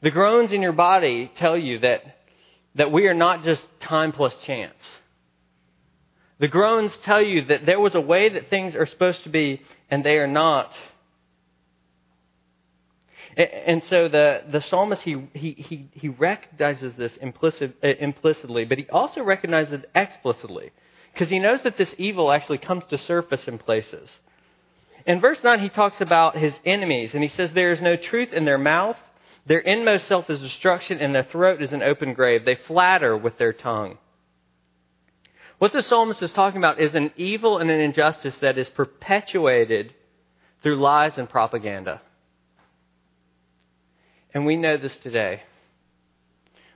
The 0.00 0.10
groans 0.10 0.52
in 0.52 0.62
your 0.62 0.72
body 0.72 1.30
tell 1.36 1.56
you 1.56 1.80
that, 1.80 2.02
that 2.74 2.90
we 2.90 3.06
are 3.06 3.14
not 3.14 3.44
just 3.44 3.62
time 3.80 4.12
plus 4.12 4.36
chance. 4.38 4.74
The 6.38 6.48
groans 6.48 6.96
tell 7.04 7.22
you 7.22 7.44
that 7.46 7.66
there 7.66 7.78
was 7.78 7.94
a 7.94 8.00
way 8.00 8.28
that 8.30 8.50
things 8.50 8.74
are 8.74 8.86
supposed 8.86 9.22
to 9.24 9.28
be, 9.28 9.62
and 9.90 10.02
they 10.02 10.18
are 10.18 10.26
not. 10.26 10.76
And 13.36 13.84
so 13.84 14.08
the, 14.08 14.42
the 14.50 14.60
psalmist, 14.60 15.02
he, 15.02 15.28
he, 15.34 15.52
he, 15.52 15.88
he 15.92 16.08
recognizes 16.08 16.94
this 16.94 17.16
implicit, 17.18 17.76
uh, 17.82 17.88
implicitly, 18.00 18.64
but 18.64 18.78
he 18.78 18.86
also 18.90 19.22
recognizes 19.22 19.72
it 19.74 19.90
explicitly. 19.94 20.72
Because 21.12 21.30
he 21.30 21.38
knows 21.38 21.62
that 21.62 21.76
this 21.76 21.94
evil 21.98 22.32
actually 22.32 22.58
comes 22.58 22.84
to 22.86 22.98
surface 22.98 23.46
in 23.46 23.58
places. 23.58 24.16
In 25.06 25.20
verse 25.20 25.42
9, 25.42 25.60
he 25.60 25.68
talks 25.68 26.00
about 26.00 26.36
his 26.36 26.58
enemies, 26.64 27.14
and 27.14 27.22
he 27.22 27.28
says, 27.28 27.52
There 27.52 27.72
is 27.72 27.82
no 27.82 27.96
truth 27.96 28.32
in 28.32 28.44
their 28.44 28.58
mouth. 28.58 28.96
Their 29.44 29.58
inmost 29.58 30.06
self 30.06 30.30
is 30.30 30.40
destruction, 30.40 30.98
and 30.98 31.14
their 31.14 31.24
throat 31.24 31.60
is 31.60 31.72
an 31.72 31.82
open 31.82 32.14
grave. 32.14 32.44
They 32.44 32.54
flatter 32.66 33.16
with 33.16 33.36
their 33.38 33.52
tongue. 33.52 33.98
What 35.58 35.72
the 35.72 35.82
psalmist 35.82 36.22
is 36.22 36.32
talking 36.32 36.58
about 36.58 36.80
is 36.80 36.94
an 36.94 37.12
evil 37.16 37.58
and 37.58 37.70
an 37.70 37.80
injustice 37.80 38.36
that 38.38 38.58
is 38.58 38.68
perpetuated 38.68 39.94
through 40.62 40.80
lies 40.80 41.18
and 41.18 41.28
propaganda. 41.28 42.00
And 44.34 44.46
we 44.46 44.56
know 44.56 44.76
this 44.76 44.96
today. 44.96 45.42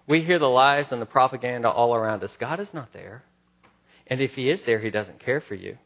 We 0.07 0.23
hear 0.23 0.39
the 0.39 0.47
lies 0.47 0.93
and 0.93 1.01
the 1.01 1.07
propaganda 1.07 1.69
all 1.69 1.95
around 1.95 2.23
us. 2.23 2.37
God 2.39 2.61
is 2.61 2.73
not 2.73 2.93
there. 2.93 3.25
And 4.07 4.21
if 4.21 4.33
He 4.33 4.51
is 4.51 4.61
there, 4.67 4.81
He 4.81 4.91
doesn't 4.91 5.25
care 5.25 5.41
for 5.41 5.55
you. 5.55 5.79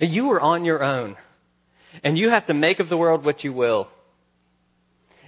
And 0.00 0.12
You 0.12 0.30
are 0.30 0.40
on 0.40 0.64
your 0.64 0.82
own. 0.82 1.16
And 2.02 2.16
you 2.16 2.30
have 2.30 2.46
to 2.46 2.54
make 2.54 2.80
of 2.80 2.88
the 2.88 2.96
world 2.96 3.24
what 3.24 3.44
you 3.44 3.52
will. 3.52 3.88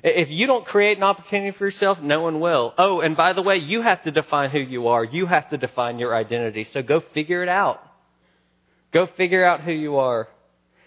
If 0.03 0.29
you 0.29 0.47
don't 0.47 0.67
create 0.67 0.99
an 0.99 1.03
opportunity 1.03 1.57
for 1.57 1.65
yourself, 1.65 1.99
no 2.03 2.21
one 2.21 2.39
will. 2.39 2.75
Oh, 2.77 3.01
and 3.01 3.17
by 3.17 3.33
the 3.33 3.41
way, 3.41 3.57
you 3.57 3.81
have 3.81 4.03
to 4.05 4.11
define 4.11 4.51
who 4.51 4.59
you 4.59 4.89
are. 4.89 5.03
You 5.03 5.25
have 5.25 5.49
to 5.49 5.57
define 5.57 5.99
your 5.99 6.15
identity. 6.15 6.69
So 6.73 6.83
go 6.83 7.03
figure 7.15 7.43
it 7.43 7.49
out. 7.49 7.81
Go 8.93 9.07
figure 9.17 9.45
out 9.45 9.63
who 9.63 9.73
you 9.73 9.97
are. 9.97 10.29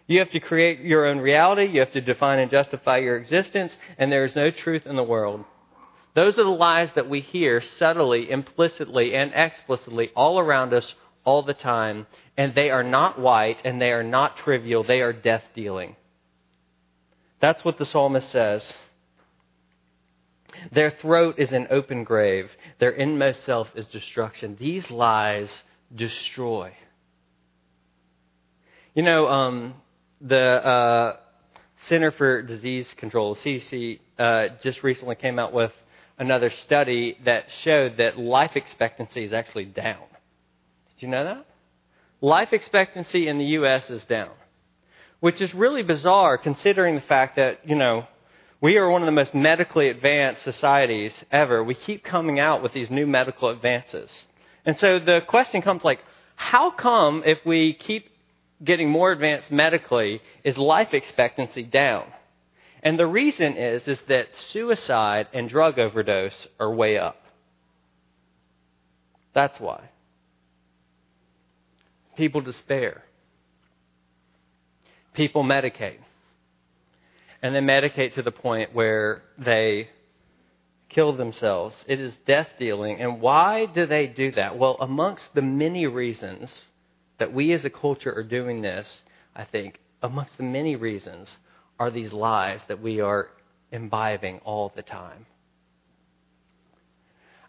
You 0.05 0.19
have 0.19 0.29
to 0.31 0.39
create 0.39 0.81
your 0.81 1.07
own 1.07 1.17
reality. 1.17 1.65
You 1.65 1.79
have 1.79 1.93
to 1.93 2.01
define 2.01 2.39
and 2.39 2.51
justify 2.51 2.99
your 2.99 3.17
existence. 3.17 3.75
And 3.97 4.11
there 4.11 4.23
is 4.23 4.35
no 4.35 4.51
truth 4.51 4.83
in 4.85 4.95
the 4.95 5.03
world. 5.03 5.45
Those 6.17 6.39
are 6.39 6.43
the 6.43 6.49
lies 6.49 6.89
that 6.95 7.07
we 7.07 7.21
hear 7.21 7.61
subtly, 7.61 8.31
implicitly, 8.31 9.13
and 9.13 9.31
explicitly 9.35 10.09
all 10.15 10.39
around 10.39 10.73
us 10.73 10.95
all 11.23 11.43
the 11.43 11.53
time, 11.53 12.07
and 12.35 12.55
they 12.55 12.71
are 12.71 12.81
not 12.81 13.19
white 13.19 13.57
and 13.63 13.79
they 13.79 13.91
are 13.91 14.01
not 14.01 14.35
trivial. 14.35 14.83
They 14.83 15.01
are 15.01 15.13
death 15.13 15.43
dealing. 15.53 15.95
That's 17.39 17.63
what 17.63 17.77
the 17.77 17.85
psalmist 17.85 18.31
says. 18.31 18.73
Their 20.71 20.89
throat 20.89 21.35
is 21.37 21.53
an 21.53 21.67
open 21.69 22.03
grave. 22.03 22.49
Their 22.79 22.89
inmost 22.89 23.45
self 23.45 23.67
is 23.75 23.85
destruction. 23.85 24.57
These 24.59 24.89
lies 24.89 25.61
destroy. 25.95 26.73
You 28.95 29.03
know, 29.03 29.27
um, 29.27 29.75
the 30.19 30.39
uh, 30.39 31.17
Center 31.85 32.09
for 32.09 32.41
Disease 32.41 32.91
Control, 32.97 33.35
CDC, 33.35 33.99
uh, 34.17 34.47
just 34.63 34.81
recently 34.81 35.13
came 35.13 35.37
out 35.37 35.53
with 35.53 35.71
another 36.17 36.49
study 36.49 37.17
that 37.25 37.45
showed 37.63 37.97
that 37.97 38.17
life 38.17 38.55
expectancy 38.55 39.23
is 39.23 39.33
actually 39.33 39.65
down. 39.65 40.03
Did 40.95 41.05
you 41.05 41.07
know 41.09 41.23
that? 41.23 41.45
Life 42.21 42.53
expectancy 42.53 43.27
in 43.27 43.37
the 43.37 43.45
U.S. 43.45 43.89
is 43.89 44.03
down, 44.05 44.31
which 45.19 45.41
is 45.41 45.53
really 45.53 45.83
bizarre 45.83 46.37
considering 46.37 46.95
the 46.95 47.01
fact 47.01 47.35
that, 47.35 47.67
you 47.67 47.75
know, 47.75 48.07
we 48.59 48.77
are 48.77 48.89
one 48.89 49.03
of 49.03 49.05
the 49.05 49.11
most 49.11 49.35
medically 49.35 49.89
advanced 49.89 50.41
societies 50.41 51.13
ever. 51.31 51.63
We 51.63 51.75
keep 51.75 52.03
coming 52.03 52.39
out 52.39 52.63
with 52.63 52.73
these 52.73 52.89
new 52.89 53.05
medical 53.05 53.49
advances. 53.49 54.25
And 54.65 54.79
so 54.79 54.97
the 54.97 55.21
question 55.27 55.61
comes 55.61 55.83
like, 55.83 55.99
how 56.35 56.71
come 56.71 57.21
if 57.23 57.37
we 57.45 57.73
keep 57.73 58.09
getting 58.63 58.89
more 58.89 59.11
advanced 59.11 59.51
medically, 59.51 60.21
is 60.43 60.57
life 60.57 60.93
expectancy 60.93 61.63
down? 61.63 62.05
And 62.83 62.97
the 62.97 63.07
reason 63.07 63.57
is, 63.57 63.87
is 63.87 63.99
that 64.07 64.35
suicide 64.51 65.27
and 65.33 65.49
drug 65.49 65.79
overdose 65.79 66.47
are 66.59 66.73
way 66.73 66.97
up. 66.97 67.21
That's 69.33 69.59
why 69.59 69.89
people 72.17 72.41
despair. 72.41 73.03
People 75.13 75.43
medicate. 75.43 75.99
And 77.41 77.55
they 77.55 77.59
medicate 77.59 78.15
to 78.15 78.23
the 78.23 78.31
point 78.31 78.73
where 78.73 79.21
they 79.37 79.89
kill 80.89 81.15
themselves. 81.15 81.85
It 81.87 82.01
is 82.01 82.17
death 82.25 82.49
dealing. 82.57 82.99
And 82.99 83.21
why 83.21 83.67
do 83.67 83.85
they 83.85 84.07
do 84.07 84.31
that? 84.31 84.57
Well, 84.57 84.77
amongst 84.81 85.33
the 85.35 85.41
many 85.41 85.85
reasons 85.85 86.61
that 87.19 87.31
we 87.33 87.53
as 87.53 87.63
a 87.63 87.69
culture 87.69 88.13
are 88.13 88.23
doing 88.23 88.61
this, 88.61 89.01
I 89.35 89.43
think, 89.43 89.79
amongst 90.01 90.37
the 90.37 90.43
many 90.43 90.75
reasons 90.75 91.29
are 91.79 91.91
these 91.91 92.11
lies 92.11 92.61
that 92.67 92.81
we 92.81 93.01
are 93.01 93.29
imbibing 93.71 94.39
all 94.39 94.71
the 94.75 94.81
time. 94.81 95.25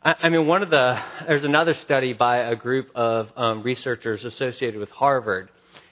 I 0.02 0.28
mean, 0.28 0.46
one 0.46 0.62
of 0.62 0.70
the, 0.70 1.00
there's 1.26 1.44
another 1.44 1.74
study 1.74 2.12
by 2.12 2.38
a 2.38 2.54
group 2.54 2.88
of 2.94 3.30
um, 3.36 3.62
researchers 3.62 4.24
associated 4.24 4.78
with 4.78 4.90
Harvard, 4.90 5.50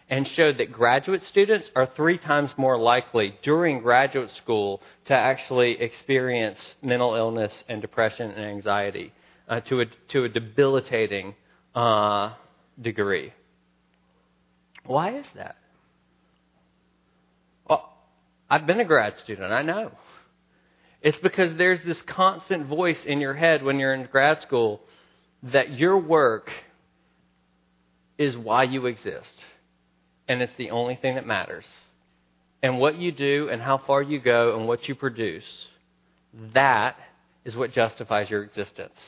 and 0.09 0.26
showed 0.28 0.59
that 0.59 0.71
graduate 0.71 1.25
students 1.25 1.69
are 1.75 1.87
three 1.97 2.16
times 2.16 2.55
more 2.57 2.78
likely 2.78 3.37
during 3.43 3.81
graduate 3.81 4.31
school 4.31 4.81
to 5.07 5.14
actually 5.14 5.81
experience 5.81 6.75
mental 6.83 7.16
illness 7.16 7.64
and 7.69 7.83
depression 7.83 8.31
and 8.31 8.45
anxiety 8.45 9.12
uh, 9.49 9.61
to, 9.61 9.81
a, 9.81 9.87
to 10.09 10.25
a 10.25 10.28
debilitating 10.28 11.35
uh, 11.75 12.33
degree. 12.81 13.33
Why 14.85 15.16
is 15.16 15.26
that? 15.35 15.57
I've 18.49 18.67
been 18.67 18.81
a 18.81 18.85
grad 18.85 19.19
student, 19.19 19.53
I 19.53 19.62
know. 19.62 19.93
It's 21.03 21.19
because 21.19 21.55
there's 21.57 21.83
this 21.85 22.00
constant 22.03 22.67
voice 22.67 23.05
in 23.05 23.21
your 23.21 23.35
head 23.35 23.62
when 23.62 23.79
you're 23.79 23.95
in 23.95 24.09
grad 24.11 24.43
school 24.43 24.81
that 25.43 25.73
your 25.73 25.99
work 25.99 26.50
is 28.19 28.37
why 28.37 28.65
you 28.65 28.87
exist. 28.87 29.33
And 30.29 30.43
it's 30.43 30.55
the 30.57 30.71
only 30.71 30.97
thing 30.97 31.17
that 31.17 31.26
matters. 31.26 31.67
And 32.62 32.79
what 32.79 32.97
you 32.97 33.12
do 33.12 33.49
and 33.50 33.61
how 33.61 33.79
far 33.79 34.03
you 34.03 34.19
go 34.19 34.57
and 34.57 34.67
what 34.67 34.88
you 34.88 34.95
produce, 34.95 35.45
that 36.55 36.97
is 37.45 37.55
what 37.55 37.73
justifies 37.73 38.31
your 38.31 38.43
existence. 38.43 38.99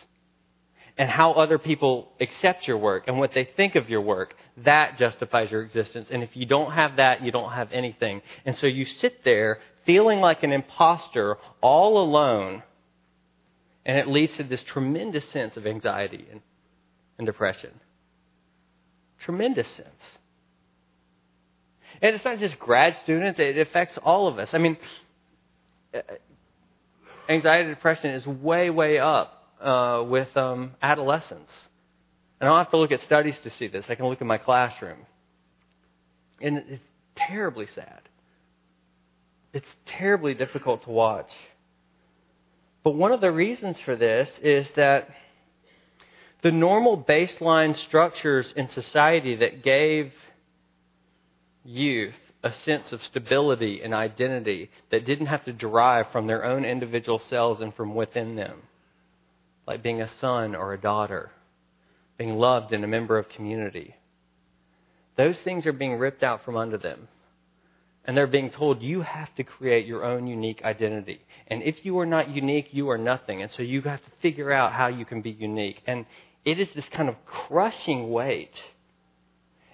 And 0.98 1.08
how 1.08 1.32
other 1.32 1.58
people 1.58 2.10
accept 2.20 2.66
your 2.66 2.76
work 2.76 3.04
and 3.06 3.20
what 3.20 3.32
they 3.32 3.44
think 3.44 3.76
of 3.76 3.88
your 3.88 4.00
work, 4.00 4.34
that 4.64 4.98
justifies 4.98 5.48
your 5.48 5.62
existence. 5.62 6.08
And 6.10 6.24
if 6.24 6.36
you 6.36 6.44
don't 6.44 6.72
have 6.72 6.96
that, 6.96 7.22
you 7.22 7.30
don't 7.30 7.52
have 7.52 7.70
anything. 7.70 8.20
And 8.44 8.58
so 8.58 8.66
you 8.66 8.84
sit 8.84 9.22
there 9.24 9.60
feeling 9.86 10.18
like 10.18 10.42
an 10.42 10.50
imposter 10.50 11.36
all 11.60 12.02
alone. 12.02 12.64
And 13.86 13.96
it 13.96 14.08
leads 14.08 14.36
to 14.38 14.42
this 14.42 14.62
tremendous 14.64 15.26
sense 15.28 15.56
of 15.56 15.68
anxiety 15.68 16.26
and, 16.32 16.40
and 17.16 17.26
depression. 17.26 17.70
Tremendous 19.20 19.68
sense. 19.68 20.04
And 22.02 22.14
it's 22.14 22.24
not 22.24 22.38
just 22.38 22.58
grad 22.58 22.96
students, 22.96 23.38
it 23.38 23.56
affects 23.56 23.98
all 23.98 24.26
of 24.26 24.40
us. 24.40 24.52
I 24.52 24.58
mean, 24.58 24.76
uh, 25.94 26.00
anxiety 27.28 27.66
and 27.66 27.74
depression 27.74 28.10
is 28.10 28.26
way, 28.26 28.68
way 28.68 28.98
up 28.98 29.37
uh, 29.60 30.04
with 30.06 30.34
um, 30.36 30.72
adolescents. 30.82 31.52
And 32.40 32.48
I 32.48 32.52
don't 32.52 32.58
have 32.58 32.70
to 32.70 32.76
look 32.76 32.92
at 32.92 33.00
studies 33.00 33.38
to 33.40 33.50
see 33.50 33.68
this. 33.68 33.86
I 33.88 33.94
can 33.94 34.06
look 34.06 34.20
at 34.20 34.26
my 34.26 34.38
classroom. 34.38 34.98
And 36.40 36.58
it's 36.68 36.82
terribly 37.16 37.66
sad. 37.66 38.00
It's 39.52 39.76
terribly 39.86 40.34
difficult 40.34 40.84
to 40.84 40.90
watch. 40.90 41.30
But 42.84 42.94
one 42.94 43.12
of 43.12 43.20
the 43.20 43.32
reasons 43.32 43.80
for 43.80 43.96
this 43.96 44.38
is 44.42 44.68
that 44.76 45.08
the 46.42 46.52
normal 46.52 47.02
baseline 47.02 47.76
structures 47.76 48.52
in 48.56 48.68
society 48.68 49.36
that 49.36 49.64
gave 49.64 50.12
youth 51.64 52.14
a 52.44 52.52
sense 52.52 52.92
of 52.92 53.02
stability 53.04 53.82
and 53.82 53.92
identity 53.92 54.70
that 54.90 55.04
didn't 55.04 55.26
have 55.26 55.44
to 55.44 55.52
derive 55.52 56.06
from 56.12 56.26
their 56.26 56.44
own 56.44 56.64
individual 56.64 57.20
selves 57.28 57.60
and 57.60 57.74
from 57.74 57.94
within 57.94 58.36
them, 58.36 58.62
like 59.68 59.82
being 59.82 60.00
a 60.00 60.08
son 60.18 60.56
or 60.56 60.72
a 60.72 60.80
daughter, 60.80 61.30
being 62.16 62.36
loved 62.36 62.72
and 62.72 62.82
a 62.82 62.88
member 62.88 63.18
of 63.18 63.28
community. 63.28 63.94
Those 65.18 65.38
things 65.40 65.66
are 65.66 65.74
being 65.74 65.98
ripped 65.98 66.22
out 66.22 66.42
from 66.42 66.56
under 66.56 66.78
them. 66.78 67.06
And 68.06 68.16
they're 68.16 68.26
being 68.26 68.48
told 68.48 68.80
you 68.80 69.02
have 69.02 69.32
to 69.34 69.44
create 69.44 69.84
your 69.86 70.04
own 70.04 70.26
unique 70.26 70.64
identity. 70.64 71.20
And 71.48 71.62
if 71.62 71.84
you 71.84 71.98
are 71.98 72.06
not 72.06 72.30
unique, 72.30 72.68
you 72.72 72.88
are 72.88 72.96
nothing. 72.96 73.42
And 73.42 73.50
so 73.50 73.62
you 73.62 73.82
have 73.82 74.02
to 74.02 74.10
figure 74.22 74.50
out 74.50 74.72
how 74.72 74.86
you 74.86 75.04
can 75.04 75.20
be 75.20 75.32
unique. 75.32 75.82
And 75.86 76.06
it 76.46 76.58
is 76.58 76.70
this 76.74 76.88
kind 76.88 77.10
of 77.10 77.16
crushing 77.26 78.08
weight. 78.10 78.58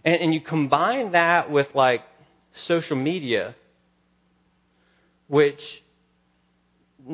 And, 0.05 0.17
and 0.17 0.35
you 0.35 0.41
combine 0.41 1.13
that 1.13 1.53
with 1.53 1.69
like 1.73 2.01
social 2.67 2.97
media, 2.97 3.55
which 5.29 5.63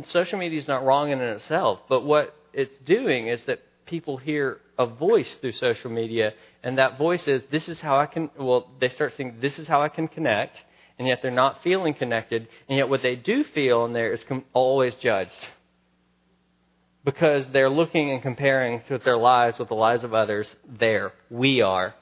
social 0.09 0.39
media 0.39 0.59
is 0.59 0.67
not 0.67 0.83
wrong 0.83 1.11
in 1.11 1.21
itself, 1.21 1.81
but 1.87 2.07
what 2.07 2.35
it's 2.53 2.79
doing 2.81 3.29
is 3.29 3.43
that 3.45 3.61
people 3.87 4.17
hear 4.17 4.61
a 4.79 4.87
voice 4.87 5.29
through 5.41 5.53
social 5.53 5.91
media, 5.91 6.33
and 6.63 6.79
that 6.79 6.99
voice 6.99 7.27
is, 7.27 7.43
this 7.51 7.69
is 7.69 7.81
how 7.81 7.99
I 7.99 8.07
can, 8.07 8.31
well, 8.39 8.71
they 8.81 8.89
start 8.89 9.15
saying, 9.17 9.37
this 9.41 9.59
is 9.59 9.67
how 9.67 9.83
I 9.83 9.89
can 9.89 10.09
connect 10.09 10.57
and 11.01 11.09
yet 11.09 11.21
they're 11.23 11.31
not 11.31 11.63
feeling 11.63 11.95
connected, 11.95 12.47
and 12.69 12.77
yet 12.77 12.91
what 12.91 13.01
they 13.01 13.17
do 13.17 13.43
feel 13.43 13.87
in 13.87 13.95
there 13.95 14.13
is 14.13 14.23
com- 14.25 14.45
always 14.53 14.95
judged. 14.97 15.31
Because 17.07 17.49
they're 17.49 17.71
looking 17.71 18.11
and 18.11 18.21
comparing 18.21 18.83
to 18.89 18.99
their 18.99 19.17
lives 19.17 19.59
with 19.59 19.69
the 19.69 19.75
lives 19.75 20.05
of 20.05 20.13
others. 20.13 20.55
There, 20.69 21.15
we 21.31 21.63
are. 21.63 21.95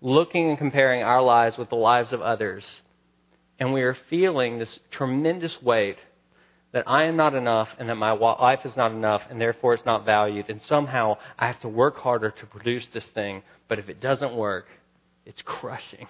Looking 0.00 0.50
and 0.50 0.56
comparing 0.56 1.02
our 1.02 1.20
lives 1.20 1.58
with 1.58 1.68
the 1.68 1.74
lives 1.74 2.12
of 2.12 2.22
others. 2.22 2.64
And 3.58 3.72
we 3.72 3.82
are 3.82 3.96
feeling 4.08 4.60
this 4.60 4.78
tremendous 4.92 5.60
weight 5.60 5.96
that 6.72 6.88
I 6.88 7.04
am 7.04 7.16
not 7.16 7.34
enough 7.34 7.68
and 7.78 7.88
that 7.88 7.96
my 7.96 8.12
life 8.12 8.60
is 8.64 8.76
not 8.76 8.92
enough 8.92 9.22
and 9.30 9.40
therefore 9.40 9.74
it's 9.74 9.84
not 9.84 10.06
valued. 10.06 10.48
And 10.48 10.60
somehow 10.62 11.18
I 11.38 11.46
have 11.46 11.60
to 11.60 11.68
work 11.68 11.98
harder 11.98 12.30
to 12.30 12.46
produce 12.46 12.86
this 12.92 13.04
thing. 13.04 13.42
But 13.68 13.78
if 13.78 13.88
it 13.88 14.00
doesn't 14.00 14.34
work, 14.34 14.66
it's 15.26 15.42
crushing 15.42 16.08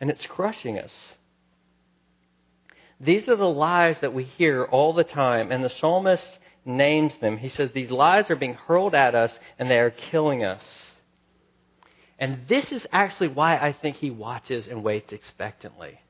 and 0.00 0.10
it's 0.10 0.26
crushing 0.26 0.78
us. 0.78 0.92
These 3.00 3.28
are 3.28 3.36
the 3.36 3.48
lies 3.48 3.98
that 4.00 4.14
we 4.14 4.24
hear 4.24 4.64
all 4.64 4.92
the 4.92 5.04
time, 5.04 5.50
and 5.50 5.64
the 5.64 5.68
psalmist 5.68 6.38
names 6.64 7.16
them. 7.18 7.38
He 7.38 7.48
says 7.48 7.70
these 7.72 7.90
lies 7.90 8.30
are 8.30 8.36
being 8.36 8.54
hurled 8.54 8.94
at 8.94 9.14
us 9.14 9.38
and 9.58 9.70
they 9.70 9.78
are 9.78 9.90
killing 9.90 10.44
us. 10.44 10.86
And 12.18 12.46
this 12.48 12.72
is 12.72 12.86
actually 12.92 13.28
why 13.28 13.56
I 13.56 13.72
think 13.72 13.96
he 13.96 14.10
watches 14.10 14.68
and 14.68 14.82
waits 14.84 15.12
expectantly. 15.12 16.00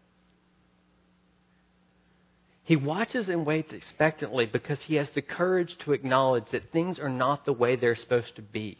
He 2.65 2.77
watches 2.77 3.29
and 3.29 3.47
waits 3.47 3.73
expectantly 3.73 4.47
because 4.47 4.83
he 4.83 4.97
has 4.97 5.11
the 5.11 5.23
courage 5.23 5.77
to 5.79 5.93
acknowledge 5.93 6.51
that 6.51 6.73
things 6.73 6.99
are 6.99 7.11
not 7.11 7.45
the 7.45 7.53
way 7.53 7.77
they're 7.77 7.95
supposed 7.95 8.37
to 8.37 8.43
be. 8.43 8.79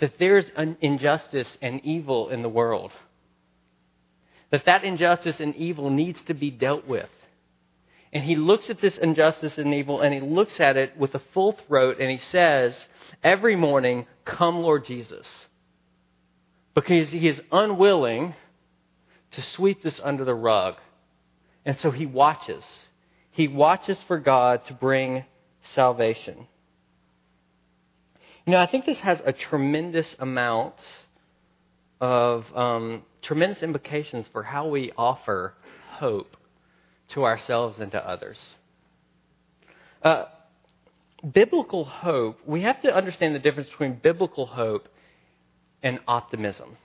That 0.00 0.18
there's 0.18 0.50
an 0.56 0.76
injustice 0.80 1.58
and 1.60 1.80
evil 1.84 2.28
in 2.28 2.42
the 2.42 2.48
world 2.48 2.92
that 4.50 4.64
that 4.66 4.84
injustice 4.84 5.40
and 5.40 5.54
evil 5.56 5.90
needs 5.90 6.22
to 6.22 6.34
be 6.34 6.50
dealt 6.50 6.86
with. 6.86 7.08
And 8.12 8.22
he 8.22 8.36
looks 8.36 8.70
at 8.70 8.80
this 8.80 8.96
injustice 8.96 9.58
and 9.58 9.74
evil 9.74 10.00
and 10.00 10.14
he 10.14 10.20
looks 10.20 10.60
at 10.60 10.76
it 10.76 10.96
with 10.96 11.14
a 11.14 11.22
full 11.34 11.52
throat 11.52 11.98
and 12.00 12.10
he 12.10 12.18
says, 12.18 12.86
Every 13.22 13.56
morning, 13.56 14.06
come, 14.24 14.58
Lord 14.60 14.84
Jesus. 14.84 15.28
Because 16.74 17.10
he 17.10 17.28
is 17.28 17.40
unwilling 17.50 18.34
to 19.32 19.42
sweep 19.42 19.82
this 19.82 20.00
under 20.02 20.24
the 20.24 20.34
rug. 20.34 20.76
And 21.66 21.76
so 21.80 21.90
he 21.90 22.06
watches. 22.06 22.64
He 23.32 23.48
watches 23.48 23.98
for 24.06 24.18
God 24.18 24.64
to 24.68 24.72
bring 24.72 25.24
salvation. 25.74 26.46
You 28.46 28.52
know, 28.52 28.58
I 28.58 28.66
think 28.66 28.86
this 28.86 29.00
has 29.00 29.20
a 29.26 29.32
tremendous 29.32 30.14
amount 30.20 30.74
of 32.00 32.44
um, 32.54 33.02
tremendous 33.20 33.62
implications 33.62 34.26
for 34.32 34.44
how 34.44 34.68
we 34.68 34.92
offer 34.96 35.54
hope 35.90 36.36
to 37.08 37.24
ourselves 37.24 37.80
and 37.80 37.90
to 37.90 38.08
others. 38.08 38.38
Uh, 40.02 40.26
biblical 41.32 41.84
hope, 41.84 42.38
we 42.46 42.62
have 42.62 42.80
to 42.82 42.94
understand 42.94 43.34
the 43.34 43.40
difference 43.40 43.68
between 43.70 43.94
biblical 44.00 44.46
hope 44.46 44.88
and 45.82 45.98
optimism. 46.06 46.76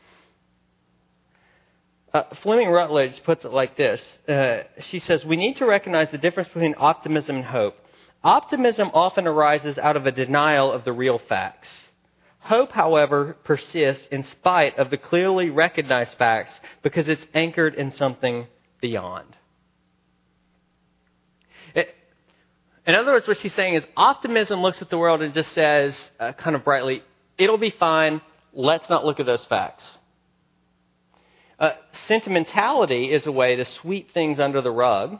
Uh, 2.13 2.23
Fleming 2.41 2.69
Rutledge 2.69 3.23
puts 3.23 3.45
it 3.45 3.51
like 3.51 3.77
this. 3.77 4.01
Uh, 4.27 4.63
she 4.79 4.99
says, 4.99 5.23
We 5.23 5.37
need 5.37 5.57
to 5.57 5.65
recognize 5.65 6.09
the 6.11 6.17
difference 6.17 6.49
between 6.49 6.75
optimism 6.77 7.37
and 7.37 7.45
hope. 7.45 7.75
Optimism 8.23 8.91
often 8.93 9.27
arises 9.27 9.77
out 9.77 9.95
of 9.95 10.05
a 10.05 10.11
denial 10.11 10.71
of 10.71 10.83
the 10.83 10.93
real 10.93 11.19
facts. 11.19 11.69
Hope, 12.39 12.71
however, 12.71 13.37
persists 13.43 14.07
in 14.11 14.23
spite 14.23 14.77
of 14.77 14.89
the 14.89 14.97
clearly 14.97 15.49
recognized 15.49 16.17
facts 16.17 16.51
because 16.81 17.07
it's 17.07 17.25
anchored 17.33 17.75
in 17.75 17.91
something 17.91 18.47
beyond. 18.81 19.35
In 22.85 22.95
other 22.95 23.11
words, 23.11 23.27
what 23.27 23.37
she's 23.37 23.53
saying 23.53 23.75
is 23.75 23.83
optimism 23.95 24.61
looks 24.61 24.81
at 24.81 24.89
the 24.89 24.97
world 24.97 25.21
and 25.21 25.33
just 25.33 25.51
says, 25.53 26.11
uh, 26.19 26.33
kind 26.33 26.55
of 26.55 26.63
brightly, 26.63 27.03
it'll 27.37 27.57
be 27.57 27.69
fine, 27.69 28.21
let's 28.53 28.89
not 28.89 29.05
look 29.05 29.19
at 29.19 29.25
those 29.25 29.45
facts. 29.45 29.83
Uh, 31.61 31.73
sentimentality 32.07 33.11
is 33.11 33.27
a 33.27 33.31
way 33.31 33.55
to 33.55 33.65
sweep 33.65 34.11
things 34.15 34.39
under 34.39 34.61
the 34.63 34.71
rug, 34.71 35.19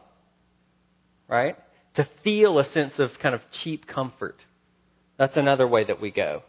right? 1.28 1.56
To 1.94 2.10
feel 2.24 2.58
a 2.58 2.66
sense 2.66 2.98
of 2.98 3.12
kind 3.20 3.36
of 3.36 3.42
cheap 3.52 3.86
comfort. 3.86 4.38
That's 5.20 5.38
another 5.38 5.68
way 5.68 5.84
that 5.84 6.02
we 6.02 6.10
go. 6.10 6.42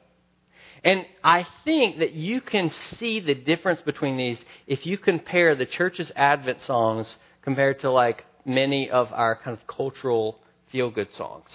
And 0.82 1.04
I 1.22 1.46
think 1.66 1.98
that 1.98 2.12
you 2.12 2.40
can 2.40 2.70
see 2.96 3.20
the 3.20 3.34
difference 3.34 3.82
between 3.82 4.16
these 4.16 4.42
if 4.66 4.86
you 4.86 4.96
compare 4.96 5.54
the 5.54 5.66
church's 5.66 6.10
Advent 6.16 6.62
songs 6.62 7.14
compared 7.42 7.80
to 7.80 7.90
like 7.90 8.24
many 8.46 8.88
of 8.88 9.12
our 9.12 9.36
kind 9.36 9.54
of 9.54 9.66
cultural 9.66 10.40
feel 10.70 10.90
good 10.90 11.12
songs. 11.18 11.50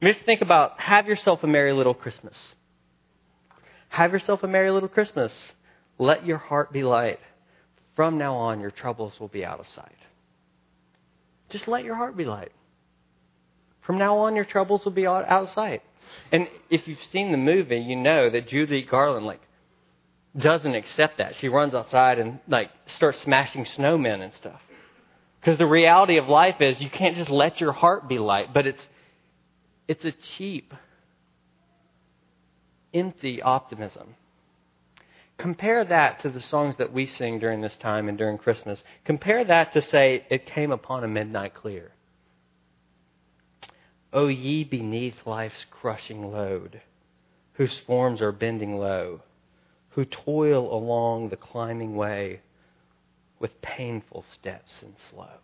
Just 0.00 0.20
think 0.20 0.40
about 0.40 0.78
have 0.78 1.08
yourself 1.08 1.42
a 1.42 1.48
merry 1.48 1.72
little 1.72 1.94
Christmas. 1.94 2.54
Have 3.88 4.12
yourself 4.12 4.44
a 4.44 4.46
merry 4.46 4.70
little 4.70 4.88
Christmas. 4.88 5.32
Let 5.98 6.24
your 6.24 6.38
heart 6.38 6.72
be 6.72 6.82
light. 6.82 7.18
From 7.96 8.18
now 8.18 8.36
on, 8.36 8.60
your 8.60 8.70
troubles 8.70 9.18
will 9.18 9.28
be 9.28 9.44
out 9.44 9.58
of 9.58 9.66
sight. 9.74 9.96
Just 11.48 11.66
let 11.66 11.84
your 11.84 11.96
heart 11.96 12.16
be 12.16 12.24
light. 12.24 12.52
From 13.80 13.98
now 13.98 14.18
on, 14.18 14.36
your 14.36 14.44
troubles 14.44 14.84
will 14.84 14.92
be 14.92 15.06
out 15.06 15.24
of 15.24 15.50
sight. 15.50 15.82
And 16.30 16.48
if 16.70 16.86
you've 16.86 17.02
seen 17.10 17.32
the 17.32 17.38
movie, 17.38 17.78
you 17.78 17.96
know 17.96 18.30
that 18.30 18.48
Judy 18.48 18.82
Garland, 18.82 19.26
like, 19.26 19.40
doesn't 20.36 20.74
accept 20.74 21.18
that. 21.18 21.34
She 21.36 21.48
runs 21.48 21.74
outside 21.74 22.18
and, 22.18 22.38
like, 22.46 22.70
starts 22.86 23.20
smashing 23.22 23.64
snowmen 23.64 24.22
and 24.22 24.32
stuff. 24.34 24.60
Because 25.40 25.58
the 25.58 25.66
reality 25.66 26.18
of 26.18 26.28
life 26.28 26.60
is 26.60 26.80
you 26.80 26.90
can't 26.90 27.16
just 27.16 27.30
let 27.30 27.60
your 27.60 27.72
heart 27.72 28.08
be 28.08 28.18
light, 28.18 28.52
but 28.52 28.66
it's, 28.66 28.86
it's 29.86 30.04
a 30.04 30.12
cheap, 30.12 30.74
empty 32.92 33.40
optimism. 33.40 34.14
Compare 35.38 35.84
that 35.84 36.20
to 36.20 36.30
the 36.30 36.42
songs 36.42 36.74
that 36.78 36.92
we 36.92 37.06
sing 37.06 37.38
during 37.38 37.60
this 37.60 37.76
time 37.76 38.08
and 38.08 38.18
during 38.18 38.38
Christmas. 38.38 38.82
Compare 39.04 39.44
that 39.44 39.72
to 39.72 39.80
say, 39.80 40.26
It 40.30 40.46
came 40.46 40.72
upon 40.72 41.04
a 41.04 41.08
midnight 41.08 41.54
clear. 41.54 41.92
O 44.12 44.26
ye 44.26 44.64
beneath 44.64 45.26
life's 45.26 45.64
crushing 45.70 46.32
load, 46.32 46.80
whose 47.52 47.78
forms 47.86 48.20
are 48.20 48.32
bending 48.32 48.78
low, 48.78 49.20
who 49.90 50.04
toil 50.04 50.74
along 50.74 51.28
the 51.28 51.36
climbing 51.36 51.94
way 51.94 52.40
with 53.38 53.62
painful 53.62 54.24
steps 54.32 54.82
and 54.82 54.94
slow. 55.10 55.38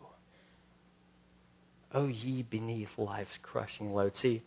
O 1.93 2.09
ye 2.09 2.43
beneath 2.43 2.99
life's 2.99 3.39
crushing 3.43 3.95
load. 3.95 4.17
See, 4.17 4.43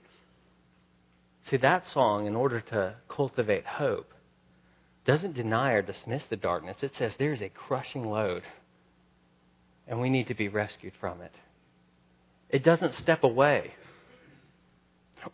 see 1.50 1.58
that 1.58 1.88
song, 1.88 2.26
in 2.26 2.36
order 2.36 2.60
to 2.60 2.96
cultivate 3.08 3.66
hope, 3.66 4.14
doesn't 5.08 5.36
deny 5.36 5.72
or 5.72 5.82
dismiss 5.82 6.26
the 6.26 6.36
darkness. 6.36 6.84
It 6.84 6.96
says 6.98 7.14
there's 7.18 7.42
a 7.42 7.50
crushing 7.50 8.04
load, 8.04 8.44
and 9.88 10.02
we 10.02 10.10
need 10.10 10.28
to 10.28 10.36
be 10.36 10.50
rescued 10.50 10.94
from 11.00 11.22
it. 11.22 11.32
It 12.50 12.64
doesn't 12.64 12.94
step 12.96 13.24
away. 13.24 13.74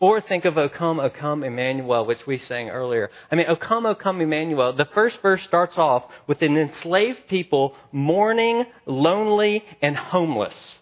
Or 0.00 0.20
think 0.20 0.44
of 0.44 0.56
O 0.56 0.68
come, 0.68 0.98
O 1.00 1.10
come, 1.10 1.42
Emmanuel, 1.42 2.06
which 2.06 2.24
we 2.26 2.38
sang 2.38 2.70
earlier. 2.70 3.10
I 3.30 3.34
mean, 3.34 3.46
O 3.48 3.56
come, 3.56 3.84
O 3.84 3.94
come, 3.94 4.20
Emmanuel. 4.20 4.72
The 4.72 4.88
first 4.94 5.20
verse 5.20 5.42
starts 5.42 5.76
off 5.76 6.04
with 6.26 6.40
an 6.42 6.56
enslaved 6.56 7.28
people 7.28 7.76
mourning, 7.92 8.64
lonely, 8.86 9.64
and 9.82 9.96
homeless. 9.96 10.78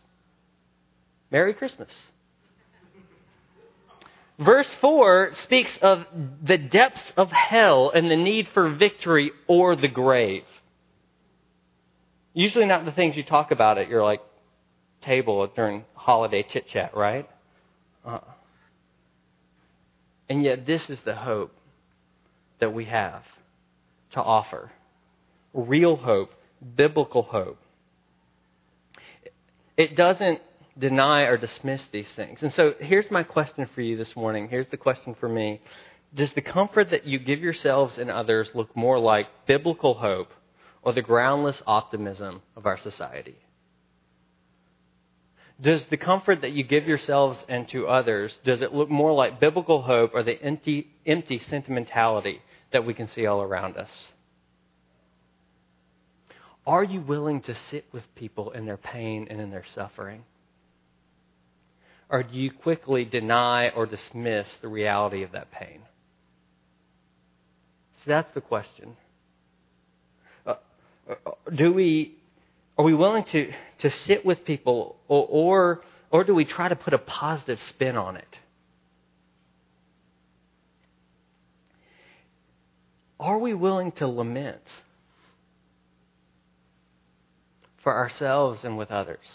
Merry 1.31 1.55
Christmas. 1.55 1.95
Verse 4.39 4.73
4 4.81 5.35
speaks 5.35 5.79
of 5.83 6.07
the 6.43 6.59
depths 6.59 7.13
of 7.17 7.31
hell 7.31 7.91
and 7.95 8.11
the 8.11 8.17
need 8.17 8.49
for 8.55 8.71
victory 8.71 9.31
or 9.47 9.77
the 9.77 9.89
grave. 9.89 10.45
Usually 12.35 12.65
not 12.65 12.85
the 12.85 12.93
things 12.93 13.17
you 13.17 13.23
talk 13.23 13.51
about 13.51 13.79
at 13.79 13.89
your 13.89 14.03
like 14.03 14.21
table 15.03 15.47
during 15.55 15.85
holiday 15.95 16.43
chit 16.43 16.67
chat, 16.69 16.97
right? 16.97 17.29
Uh, 18.05 18.21
and 20.29 20.43
yet 20.43 20.67
this 20.67 20.89
is 20.89 20.99
the 21.05 21.15
hope 21.15 21.53
that 22.59 22.73
we 22.73 22.87
have 22.87 23.23
to 24.13 24.23
offer. 24.23 24.73
Real 25.53 25.97
hope, 25.97 26.31
biblical 26.77 27.23
hope. 27.23 27.59
It 29.77 29.95
doesn't 29.95 30.41
deny 30.79 31.23
or 31.23 31.37
dismiss 31.37 31.83
these 31.93 32.11
things. 32.13 32.43
And 32.43 32.53
so 32.53 32.75
here's 32.79 33.11
my 33.11 33.23
question 33.23 33.69
for 33.75 33.81
you 33.81 33.97
this 33.97 34.17
morning. 34.17 34.49
Here's 34.49 34.69
the 34.69 34.77
question 34.77 35.15
for 35.19 35.29
me. 35.29 35.61
Does 36.15 36.33
the 36.33 36.43
comfort 36.43 36.91
that 36.91 37.07
you 37.07 37.19
give 37.19 37.41
yourselves 37.41 37.99
and 37.99 38.11
others 38.11 38.51
look 38.55 38.75
more 38.77 38.99
like 38.99 39.27
biblical 39.47 39.95
hope 39.95 40.31
or 40.83 40.93
the 40.93 41.03
groundless 41.03 41.63
optimism 41.67 42.43
of 42.57 42.67
our 42.67 42.79
society? 42.79 43.37
Does 45.61 45.85
the 45.87 45.97
comfort 45.97 46.41
that 46.41 46.53
you 46.53 46.65
give 46.65 46.89
yourselves 46.89 47.45
and 47.49 47.69
to 47.69 47.87
others, 47.87 48.37
does 48.45 48.63
it 48.63 48.75
look 48.75 48.91
more 48.91 49.13
like 49.13 49.41
biblical 49.41 49.83
hope 49.83 50.11
or 50.13 50.23
the 50.23 50.43
empty, 50.43 50.89
empty 51.07 51.39
sentimentality 51.39 52.43
that 52.73 52.85
we 52.85 52.95
can 52.95 53.09
see 53.09 53.27
all 53.27 53.43
around 53.43 53.77
us? 53.77 54.09
Are 56.67 56.85
you 56.85 57.01
willing 57.01 57.43
to 57.43 57.55
sit 57.55 57.87
with 57.93 58.03
people 58.15 58.51
in 58.53 58.67
their 58.67 58.77
pain 58.77 59.29
and 59.31 59.41
in 59.41 59.51
their 59.51 59.65
suffering? 59.75 60.25
Or 62.13 62.23
do 62.23 62.37
you 62.37 62.51
quickly 62.51 63.07
deny 63.07 63.71
or 63.71 63.87
dismiss 63.87 64.47
the 64.61 64.69
reality 64.69 65.23
of 65.23 65.33
that 65.33 65.51
pain? 65.51 65.81
So 67.97 68.03
that's 68.09 68.33
the 68.35 68.43
question. 68.43 68.97
Uh, 70.47 70.57
uh, 71.09 71.15
do 71.55 71.73
we, 71.73 72.19
are 72.77 72.85
we 72.85 72.93
willing 72.93 73.25
to, 73.25 73.51
to 73.79 73.91
sit 73.91 74.27
with 74.27 74.45
people, 74.45 74.97
or, 75.09 75.27
or, 75.31 75.81
or 76.11 76.25
do 76.25 76.35
we 76.35 76.45
try 76.45 76.69
to 76.69 76.77
put 76.77 76.93
a 76.93 76.99
positive 76.99 77.63
spin 77.63 77.97
on 77.97 78.17
it? 78.19 78.39
Are 83.19 83.39
we 83.39 83.55
willing 83.55 83.91
to 83.93 84.07
lament 84.07 84.61
for 87.83 87.97
ourselves 87.97 88.65
and 88.65 88.77
with 88.77 88.91
others? 88.91 89.27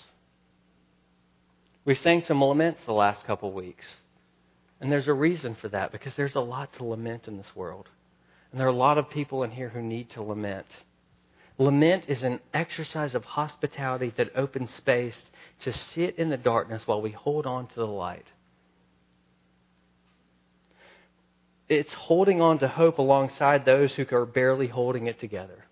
We've 1.87 1.97
sang 1.97 2.21
some 2.21 2.41
laments 2.41 2.83
the 2.83 2.91
last 2.91 3.25
couple 3.25 3.53
weeks. 3.53 3.95
And 4.81 4.91
there's 4.91 5.07
a 5.07 5.13
reason 5.13 5.55
for 5.55 5.69
that 5.69 5.93
because 5.93 6.13
there's 6.15 6.35
a 6.35 6.41
lot 6.41 6.73
to 6.73 6.83
lament 6.83 7.29
in 7.29 7.37
this 7.37 7.55
world. 7.55 7.87
And 8.51 8.59
there 8.59 8.67
are 8.67 8.71
a 8.71 8.75
lot 8.75 8.97
of 8.97 9.09
people 9.09 9.43
in 9.43 9.51
here 9.51 9.69
who 9.69 9.81
need 9.81 10.09
to 10.09 10.21
lament. 10.21 10.65
Lament 11.57 12.03
is 12.09 12.23
an 12.23 12.41
exercise 12.53 13.15
of 13.15 13.23
hospitality 13.23 14.13
that 14.17 14.35
opens 14.35 14.73
space 14.73 15.17
to 15.61 15.71
sit 15.71 16.19
in 16.19 16.29
the 16.29 16.35
darkness 16.35 16.85
while 16.85 17.01
we 17.01 17.11
hold 17.11 17.45
on 17.45 17.67
to 17.67 17.75
the 17.75 17.87
light. 17.87 18.27
It's 21.69 21.93
holding 21.93 22.41
on 22.41 22.59
to 22.59 22.67
hope 22.67 22.97
alongside 22.97 23.63
those 23.63 23.93
who 23.93 24.05
are 24.11 24.25
barely 24.25 24.67
holding 24.67 25.07
it 25.07 25.21
together. 25.21 25.63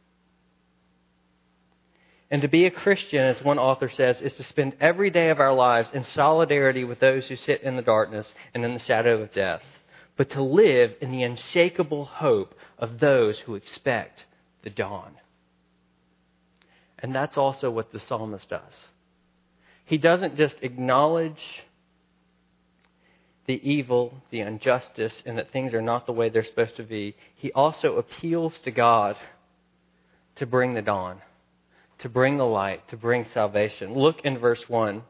And 2.32 2.42
to 2.42 2.48
be 2.48 2.66
a 2.66 2.72
Christian, 2.72 3.22
as 3.22 3.44
one 3.44 3.60
author 3.60 3.90
says, 3.90 4.20
is 4.20 4.34
to 4.34 4.44
spend 4.44 4.76
every 4.80 5.12
day 5.12 5.30
of 5.30 5.40
our 5.40 5.54
lives 5.54 5.90
in 5.94 6.04
solidarity 6.04 6.84
with 6.84 7.00
those 7.00 7.28
who 7.28 7.36
sit 7.36 7.62
in 7.62 7.76
the 7.76 7.84
darkness 7.84 8.34
and 8.54 8.66
in 8.66 8.74
the 8.74 8.80
shadow 8.80 9.22
of 9.22 9.34
death, 9.34 9.62
but 10.18 10.32
to 10.32 10.42
live 10.42 10.96
in 11.02 11.12
the 11.12 11.24
unshakable 11.24 12.06
hope 12.06 12.56
of 12.80 13.00
those 13.00 13.40
who 13.40 13.56
expect 13.56 14.26
the 14.64 14.72
dawn. 14.72 15.14
And 16.98 17.14
that's 17.14 17.38
also 17.38 17.70
what 17.70 17.92
the 17.92 18.00
psalmist 18.00 18.50
does. 18.50 18.74
He 19.86 20.00
doesn't 20.00 20.36
just 20.36 20.56
acknowledge 20.64 21.64
the 23.46 23.62
evil, 23.70 24.16
the 24.32 24.40
injustice, 24.40 25.22
and 25.28 25.38
that 25.38 25.52
things 25.52 25.76
are 25.76 25.82
not 25.82 26.08
the 26.08 26.12
way 26.12 26.30
they're 26.30 26.44
supposed 26.44 26.78
to 26.78 26.84
be. 26.84 27.16
He 27.36 27.52
also 27.52 27.98
appeals 27.98 28.58
to 28.60 28.72
God 28.72 29.16
to 30.38 30.48
bring 30.48 30.74
the 30.74 30.82
dawn 30.82 31.22
to 32.00 32.10
bring 32.10 32.38
the 32.38 32.46
light, 32.46 32.88
to 32.90 32.98
bring 32.98 33.26
salvation. 33.26 33.94
Look 33.94 34.22
in 34.22 34.38
verse 34.38 34.64
1. 34.68 35.04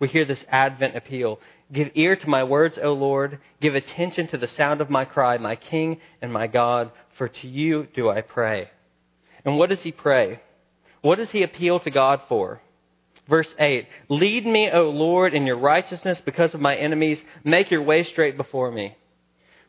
We 0.00 0.08
hear 0.08 0.24
this 0.24 0.44
Advent 0.48 0.96
appeal. 0.96 1.40
Give 1.72 1.90
ear 1.94 2.16
to 2.16 2.28
my 2.28 2.44
words, 2.44 2.78
O 2.82 2.92
Lord. 2.92 3.38
Give 3.60 3.74
attention 3.74 4.26
to 4.28 4.38
the 4.38 4.48
sound 4.48 4.80
of 4.80 4.90
my 4.90 5.04
cry, 5.04 5.38
my 5.38 5.56
King 5.56 6.00
and 6.20 6.32
my 6.32 6.46
God, 6.46 6.90
for 7.16 7.28
to 7.28 7.48
you 7.48 7.88
do 7.94 8.10
I 8.10 8.20
pray. 8.20 8.70
And 9.44 9.56
what 9.58 9.70
does 9.70 9.82
he 9.82 9.92
pray? 9.92 10.40
What 11.00 11.16
does 11.16 11.30
he 11.30 11.42
appeal 11.42 11.80
to 11.80 11.90
God 11.90 12.22
for? 12.28 12.60
Verse 13.28 13.52
8 13.58 13.86
Lead 14.08 14.46
me, 14.46 14.70
O 14.70 14.90
Lord, 14.90 15.34
in 15.34 15.46
your 15.46 15.58
righteousness 15.58 16.20
because 16.24 16.54
of 16.54 16.60
my 16.60 16.76
enemies. 16.76 17.22
Make 17.42 17.70
your 17.70 17.82
way 17.82 18.02
straight 18.02 18.36
before 18.36 18.70
me. 18.70 18.96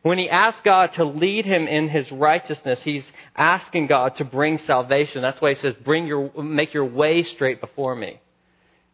When 0.02 0.18
he 0.18 0.30
asks 0.30 0.60
God 0.62 0.92
to 0.94 1.04
lead 1.04 1.46
him 1.46 1.66
in 1.66 1.88
his 1.88 2.10
righteousness, 2.12 2.82
he's 2.82 3.10
asking 3.34 3.88
God 3.88 4.16
to 4.16 4.24
bring 4.24 4.58
salvation. 4.58 5.22
That's 5.22 5.40
why 5.40 5.50
he 5.50 5.54
says, 5.56 5.74
bring 5.82 6.06
your, 6.06 6.30
make 6.40 6.72
your 6.74 6.84
way 6.84 7.24
straight 7.24 7.60
before 7.60 7.96
me. 7.96 8.20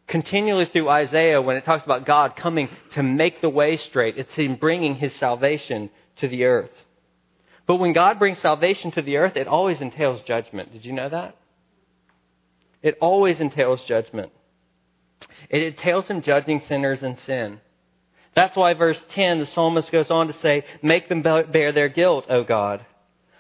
Continually 0.07 0.67
through 0.67 0.89
Isaiah, 0.89 1.41
when 1.41 1.57
it 1.57 1.65
talks 1.65 1.85
about 1.85 2.07
God 2.07 2.37
coming 2.37 2.69
to 2.93 3.03
make 3.03 3.41
the 3.41 3.49
way 3.49 3.77
straight, 3.77 4.17
it's 4.17 4.35
him 4.35 4.57
bringing 4.57 4.95
his 4.95 5.15
salvation 5.15 5.91
to 6.17 6.29
the 6.29 6.45
earth. 6.45 6.71
But 7.67 7.77
when 7.77 7.93
God 7.93 8.19
brings 8.19 8.39
salvation 8.39 8.91
to 8.93 9.03
the 9.03 9.19
earth, 9.19 9.37
it 9.37 9.47
always 9.47 9.81
entails 9.81 10.23
judgment. 10.23 10.73
Did 10.73 10.85
you 10.85 10.93
know 10.93 11.09
that? 11.09 11.37
It 12.83 12.99
always 13.01 13.41
entails 13.41 13.85
judgment. 13.85 14.33
It 15.49 15.63
entails 15.63 16.09
him 16.09 16.23
judging 16.23 16.61
sinners 16.61 17.03
and 17.03 17.19
sin. 17.19 17.61
That's 18.35 18.57
why 18.57 18.75
verse 18.75 19.03
10, 19.11 19.41
the 19.41 19.47
psalmist 19.47 19.93
goes 19.93 20.11
on 20.11 20.29
to 20.29 20.33
say, 20.33 20.65
Make 20.83 21.09
them 21.09 21.23
bear 21.23 21.73
their 21.73 21.89
guilt, 21.89 22.27
O 22.31 22.45
God. 22.45 22.85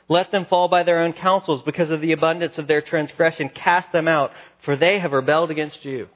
Let 0.08 0.30
them 0.30 0.44
fall 0.44 0.68
by 0.68 0.82
their 0.82 1.00
own 1.00 1.14
counsels 1.14 1.62
because 1.62 1.90
of 1.90 2.00
the 2.00 2.12
abundance 2.12 2.58
of 2.58 2.66
their 2.66 2.82
transgression. 2.82 3.48
Cast 3.48 3.92
them 3.92 4.08
out, 4.08 4.32
for 4.62 4.76
they 4.76 4.98
have 4.98 5.12
rebelled 5.12 5.50
against 5.50 5.84
you. 5.84 6.08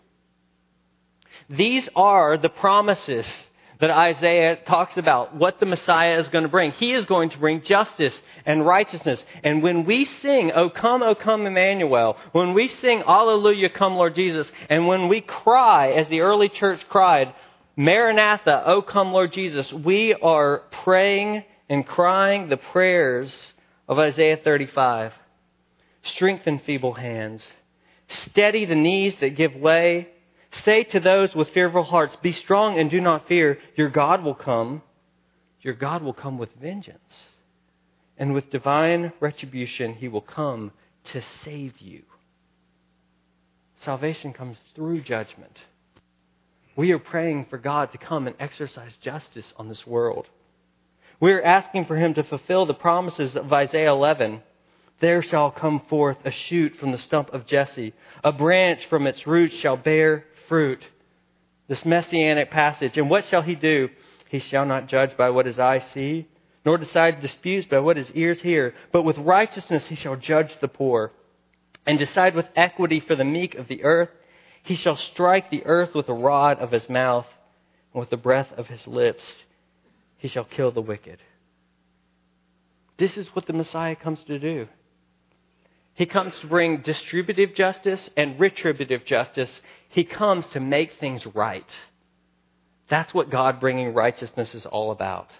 These 1.49 1.89
are 1.95 2.37
the 2.37 2.49
promises 2.49 3.27
that 3.81 3.91
Isaiah 3.91 4.57
talks 4.67 4.97
about 4.97 5.35
what 5.37 5.61
the 5.61 5.67
Messiah 5.67 6.19
is 6.19 6.29
going 6.29 6.45
to 6.45 6.51
bring. 6.51 6.73
He 6.73 6.93
is 6.93 7.05
going 7.05 7.31
to 7.31 7.39
bring 7.39 7.63
justice 7.63 8.15
and 8.45 8.67
righteousness. 8.67 9.23
And 9.45 9.63
when 9.63 9.85
we 9.85 10.07
sing, 10.07 10.51
O 10.53 10.71
come, 10.71 11.03
O 11.03 11.15
come 11.15 11.47
Emmanuel, 11.47 12.17
when 12.33 12.55
we 12.55 12.69
sing, 12.69 13.03
Alleluia, 13.07 13.69
come 13.71 13.95
Lord 13.95 14.15
Jesus, 14.15 14.51
and 14.71 14.87
when 14.87 15.09
we 15.09 15.21
cry, 15.21 15.93
as 15.93 16.09
the 16.09 16.21
early 16.21 16.49
church 16.49 16.87
cried, 16.89 17.35
Maranatha, 17.77 18.63
O 18.67 18.83
come 18.83 19.13
Lord 19.13 19.33
Jesus, 19.33 19.71
we 19.73 20.15
are 20.15 20.63
praying 20.85 21.45
and 21.69 21.87
crying 21.87 22.49
the 22.49 22.57
prayers 22.57 23.37
of 23.89 23.99
Isaiah 23.99 24.39
35. 24.43 25.13
Strengthen 26.03 26.61
feeble 26.61 26.95
hands. 26.95 27.47
Steady 28.09 28.65
the 28.65 28.75
knees 28.75 29.17
that 29.17 29.37
give 29.37 29.55
way 29.55 30.09
Say 30.65 30.85
to 30.85 31.01
those 31.01 31.35
with 31.35 31.51
fearful 31.51 31.83
hearts, 31.83 32.17
Be 32.17 32.33
strong 32.33 32.79
and 32.79 32.91
do 32.91 33.01
not 33.01 33.29
fear. 33.29 33.59
Your 33.77 33.91
God 33.91 34.23
will 34.23 34.35
come. 34.35 34.83
Your 35.61 35.75
God 35.75 36.03
will 36.03 36.15
come 36.15 36.39
with 36.39 36.51
vengeance. 36.61 37.25
And 38.17 38.33
with 38.33 38.51
divine 38.51 39.13
retribution, 39.21 39.95
he 39.95 40.09
will 40.09 40.23
come 40.23 40.73
to 41.05 41.21
save 41.45 41.79
you. 41.79 42.03
Salvation 43.81 44.33
comes 44.33 44.57
through 44.75 45.03
judgment. 45.03 45.59
We 46.77 46.93
are 46.93 46.99
praying 46.99 47.47
for 47.47 47.57
God 47.57 47.93
to 47.93 47.99
come 47.99 48.27
and 48.27 48.37
exercise 48.39 48.95
justice 49.01 49.53
on 49.57 49.69
this 49.69 49.87
world. 49.87 50.29
We 51.19 51.33
are 51.33 51.43
asking 51.43 51.87
for 51.87 51.97
him 51.97 52.13
to 52.15 52.23
fulfill 52.23 52.67
the 52.67 52.75
promises 52.75 53.35
of 53.35 53.51
Isaiah 53.51 53.91
11. 53.91 54.43
There 55.01 55.23
shall 55.23 55.51
come 55.51 55.81
forth 55.89 56.19
a 56.25 56.31
shoot 56.31 56.77
from 56.77 56.93
the 56.93 56.99
stump 56.99 57.33
of 57.33 57.47
Jesse, 57.47 57.95
a 58.23 58.33
branch 58.33 58.87
from 58.87 59.07
its 59.07 59.27
roots 59.27 59.55
shall 59.55 59.79
bear 59.79 60.25
fruit. 60.49 60.83
This 61.67 61.85
messianic 61.85 62.51
passage. 62.51 62.99
And 62.99 63.09
what 63.09 63.25
shall 63.25 63.43
he 63.43 63.55
do? 63.55 63.89
He 64.29 64.39
shall 64.39 64.67
not 64.67 64.89
judge 64.89 65.17
by 65.17 65.31
what 65.31 65.47
his 65.47 65.59
eyes 65.59 65.85
see, 65.93 66.29
nor 66.65 66.77
decide 66.77 67.21
disputes 67.21 67.67
by 67.67 67.79
what 67.79 67.97
his 67.97 68.11
ears 68.13 68.41
hear, 68.43 68.75
but 68.93 69.03
with 69.03 69.17
righteousness 69.19 69.87
he 69.87 69.95
shall 69.95 70.17
judge 70.17 70.55
the 70.61 70.69
poor, 70.69 71.13
and 71.87 71.99
decide 71.99 72.35
with 72.35 72.47
equity 72.55 73.01
for 73.01 73.17
the 73.17 73.25
meek 73.25 73.55
of 73.55 73.69
the 73.69 73.83
earth. 73.83 74.11
He 74.67 74.75
shall 74.75 74.97
strike 74.97 75.49
the 75.49 75.65
earth 75.65 75.95
with 75.95 76.07
the 76.07 76.13
rod 76.13 76.59
of 76.59 76.73
his 76.73 76.89
mouth, 76.89 77.27
and 77.95 78.01
with 78.01 78.11
the 78.11 78.17
breath 78.17 78.51
of 78.57 78.67
his 78.67 78.85
lips 78.89 79.45
he 80.19 80.27
shall 80.27 80.43
kill 80.43 80.73
the 80.73 80.81
wicked. 80.81 81.19
This 82.99 83.17
is 83.17 83.29
what 83.29 83.47
the 83.47 83.53
Messiah 83.53 83.95
comes 83.95 84.21
to 84.25 84.41
do. 84.41 84.67
He 85.95 86.05
comes 86.05 86.37
to 86.41 86.49
bring 86.49 86.79
distributive 86.79 87.55
justice 87.55 88.11
and 88.17 88.41
retributive 88.41 89.05
justice. 89.05 89.61
He 89.89 90.03
comes 90.03 90.45
to 90.49 90.59
make 90.59 90.99
things 90.99 91.25
right. 91.27 91.77
That's 92.89 93.15
what 93.15 93.31
God 93.31 93.61
bringing 93.61 93.95
righteousness 93.95 94.53
is 94.53 94.67
all 94.67 94.91
about. 94.91 95.31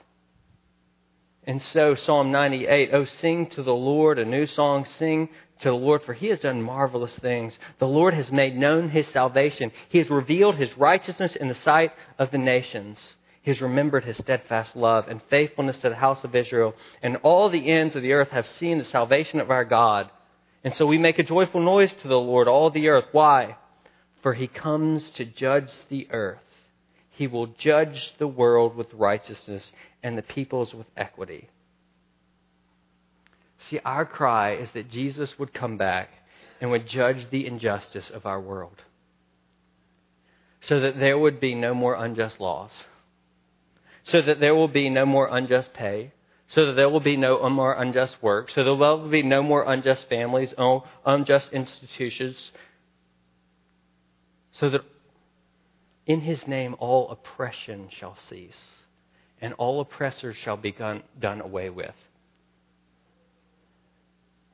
And 1.43 1.61
so, 1.61 1.97
Psalm 1.97 2.31
98, 2.31 2.91
oh, 2.93 3.05
sing 3.07 3.49
to 3.51 3.65
the 3.65 3.75
Lord 3.75 4.21
a 4.21 4.25
new 4.25 4.47
song, 4.47 4.85
sing 4.85 5.31
to 5.61 5.69
the 5.69 5.75
Lord, 5.75 6.03
for 6.03 6.13
he 6.13 6.29
has 6.29 6.41
done 6.41 6.63
marvelous 6.63 7.15
things. 7.19 7.59
The 7.79 7.89
Lord 7.89 8.15
has 8.15 8.31
made 8.31 8.57
known 8.57 8.91
his 8.91 9.07
salvation. 9.09 9.73
He 9.89 9.99
has 9.99 10.11
revealed 10.11 10.57
his 10.57 10.77
righteousness 10.77 11.37
in 11.37 11.49
the 11.49 11.55
sight 11.55 11.93
of 12.19 12.31
the 12.31 12.39
nations. 12.39 13.01
He 13.43 13.51
has 13.51 13.61
remembered 13.61 14.05
his 14.05 14.19
steadfast 14.19 14.75
love 14.77 15.09
and 15.09 15.23
faithfulness 15.31 15.81
to 15.81 15.89
the 15.89 15.95
house 15.95 16.25
of 16.25 16.35
Israel. 16.35 16.75
And 17.03 17.17
all 17.23 17.49
the 17.49 17.71
ends 17.71 17.97
of 17.97 18.03
the 18.03 18.13
earth 18.13 18.31
have 18.31 18.47
seen 18.47 18.79
the 18.79 18.85
salvation 18.85 19.41
of 19.41 19.51
our 19.51 19.65
God. 19.65 20.11
And 20.65 20.75
so 20.75 20.85
we 20.85 20.99
make 20.99 21.19
a 21.19 21.23
joyful 21.23 21.61
noise 21.61 21.95
to 22.03 22.09
the 22.09 22.19
Lord, 22.19 22.49
all 22.49 22.71
the 22.71 22.89
earth. 22.89 23.07
Why? 23.13 23.57
For 24.23 24.35
he 24.35 24.49
comes 24.49 25.09
to 25.11 25.25
judge 25.25 25.71
the 25.89 26.09
earth. 26.11 26.41
He 27.11 27.29
will 27.29 27.47
judge 27.47 28.15
the 28.19 28.27
world 28.27 28.77
with 28.77 28.93
righteousness 28.93 29.73
and 30.03 30.19
the 30.19 30.23
peoples 30.23 30.75
with 30.75 30.89
equity. 30.97 31.49
See, 33.69 33.81
our 33.85 34.05
cry 34.05 34.55
is 34.55 34.71
that 34.73 34.91
Jesus 34.91 35.39
would 35.39 35.53
come 35.53 35.77
back 35.77 36.11
and 36.61 36.71
would 36.71 36.87
judge 36.87 37.31
the 37.31 37.47
injustice 37.47 38.11
of 38.11 38.27
our 38.27 38.41
world. 38.41 38.83
So 40.63 40.81
that 40.81 40.99
there 40.99 41.19
would 41.19 41.41
be 41.41 41.55
no 41.55 41.75
more 41.75 41.95
unjust 41.95 42.41
laws. 42.41 42.73
So 44.05 44.23
that 44.23 44.41
there 44.41 44.55
will 44.55 44.69
be 44.69 44.89
no 44.89 45.05
more 45.05 45.29
unjust 45.31 45.75
pay 45.75 46.13
so 46.49 46.67
that 46.67 46.75
there 46.75 46.89
will 46.89 47.01
be 47.01 47.17
no 47.17 47.49
more 47.49 47.73
unjust 47.73 48.17
work, 48.23 48.51
so 48.51 48.63
there 48.63 48.75
will 48.75 49.09
be 49.09 49.23
no 49.23 49.43
more 49.43 49.65
unjust 49.65 50.09
families, 50.09 50.55
unjust 51.05 51.53
institutions, 51.53 52.53
so 54.53 54.71
that 54.71 54.83
in 56.07 56.21
his 56.21 56.47
name 56.47 56.77
all 56.79 57.11
oppression 57.11 57.89
shall 57.91 58.17
cease, 58.17 58.71
and 59.41 59.55
all 59.55 59.81
oppressors 59.81 60.37
shall 60.37 60.57
be 60.57 60.73
done 60.73 61.41
away 61.41 61.69
with. 61.69 61.95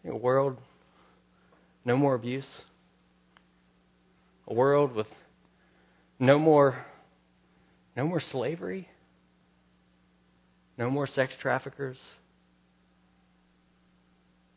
A 0.08 0.16
world, 0.16 0.58
no 1.84 1.96
more 1.96 2.14
abuse. 2.14 2.48
A 4.48 4.54
world 4.54 4.94
with 4.94 5.06
no 6.18 6.38
more, 6.38 6.84
no 7.96 8.04
more 8.06 8.20
slavery. 8.20 8.88
No 10.78 10.90
more 10.90 11.06
sex 11.06 11.34
traffickers. 11.40 11.98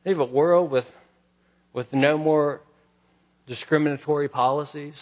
They 0.04 0.12
have 0.12 0.20
a 0.20 0.26
world 0.26 0.72
with, 0.72 0.86
with 1.74 1.92
no 1.94 2.18
more 2.18 2.62
discriminatory 3.48 4.30
policies. 4.30 4.96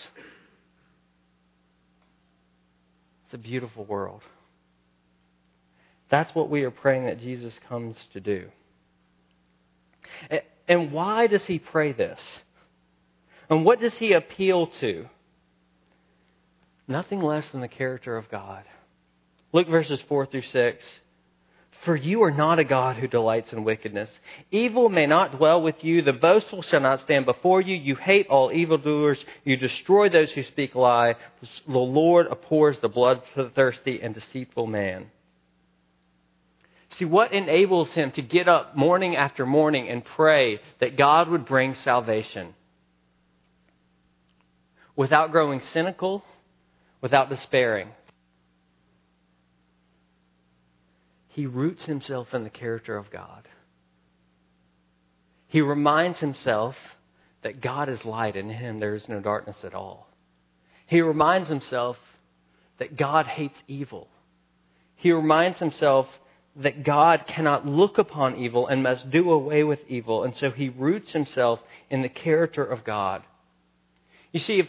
It's 3.25 3.33
a 3.33 3.37
beautiful 3.37 3.85
world. 3.85 4.21
That's 6.09 6.33
what 6.35 6.49
we 6.49 6.63
are 6.63 6.71
praying 6.71 7.05
that 7.05 7.19
Jesus 7.19 7.57
comes 7.69 7.95
to 8.13 8.19
do. 8.19 8.49
And 10.67 10.91
why 10.91 11.27
does 11.27 11.45
he 11.45 11.59
pray 11.59 11.91
this? 11.91 12.21
And 13.49 13.65
what 13.65 13.79
does 13.81 13.93
he 13.95 14.13
appeal 14.13 14.67
to? 14.79 15.07
Nothing 16.87 17.21
less 17.21 17.47
than 17.49 17.61
the 17.61 17.67
character 17.67 18.17
of 18.17 18.29
God. 18.29 18.63
Look 19.51 19.67
verses 19.67 20.01
4 20.07 20.25
through 20.25 20.43
6. 20.43 20.99
For 21.85 21.95
you 21.97 22.23
are 22.23 22.31
not 22.31 22.59
a 22.59 22.63
God 22.63 22.95
who 22.95 23.07
delights 23.07 23.51
in 23.51 23.65
wickedness. 23.65 24.09
Evil 24.51 24.87
may 24.87 25.05
not 25.05 25.37
dwell 25.37 25.61
with 25.61 25.83
you. 25.83 26.01
The 26.01 26.13
boastful 26.13 26.61
shall 26.61 26.79
not 26.79 27.01
stand 27.01 27.25
before 27.25 27.59
you. 27.59 27.75
You 27.75 27.95
hate 27.95 28.27
all 28.27 28.53
evildoers. 28.53 29.23
You 29.43 29.57
destroy 29.57 30.07
those 30.07 30.31
who 30.31 30.43
speak 30.43 30.75
lie. 30.75 31.15
The 31.67 31.77
Lord 31.77 32.27
abhors 32.27 32.79
the 32.79 32.87
bloodthirsty 32.87 34.01
and 34.01 34.15
deceitful 34.15 34.65
man. 34.65 35.11
See, 36.97 37.05
what 37.05 37.33
enables 37.33 37.91
him 37.91 38.11
to 38.11 38.21
get 38.21 38.47
up 38.47 38.75
morning 38.75 39.15
after 39.15 39.45
morning 39.45 39.89
and 39.89 40.03
pray 40.03 40.59
that 40.79 40.97
God 40.97 41.29
would 41.29 41.45
bring 41.45 41.75
salvation? 41.75 42.53
Without 44.95 45.31
growing 45.31 45.61
cynical, 45.61 46.23
without 47.01 47.29
despairing. 47.29 47.89
he 51.33 51.47
roots 51.47 51.83
himself 51.85 52.31
in 52.33 52.43
the 52.43 52.49
character 52.49 52.95
of 52.95 53.09
God. 53.09 53.47
He 55.47 55.61
reminds 55.61 56.19
himself 56.19 56.75
that 57.41 57.59
God 57.59 57.89
is 57.89 58.05
light 58.05 58.35
and 58.35 58.51
in 58.51 58.57
him 58.57 58.79
there 58.79 58.93
is 58.93 59.09
no 59.09 59.19
darkness 59.19 59.57
at 59.63 59.73
all. 59.73 60.07
He 60.85 61.01
reminds 61.01 61.49
himself 61.49 61.97
that 62.77 62.97
God 62.97 63.25
hates 63.25 63.59
evil. 63.67 64.09
He 64.95 65.11
reminds 65.11 65.59
himself 65.59 66.07
that 66.55 66.83
God 66.83 67.25
cannot 67.27 67.65
look 67.65 67.97
upon 67.97 68.35
evil 68.37 68.67
and 68.67 68.83
must 68.83 69.09
do 69.09 69.31
away 69.31 69.63
with 69.63 69.79
evil. 69.87 70.23
And 70.23 70.35
so 70.35 70.51
he 70.51 70.69
roots 70.69 71.11
himself 71.13 71.59
in 71.89 72.01
the 72.01 72.09
character 72.09 72.63
of 72.63 72.83
God. 72.83 73.23
You 74.31 74.39
see, 74.39 74.59
if 74.59 74.67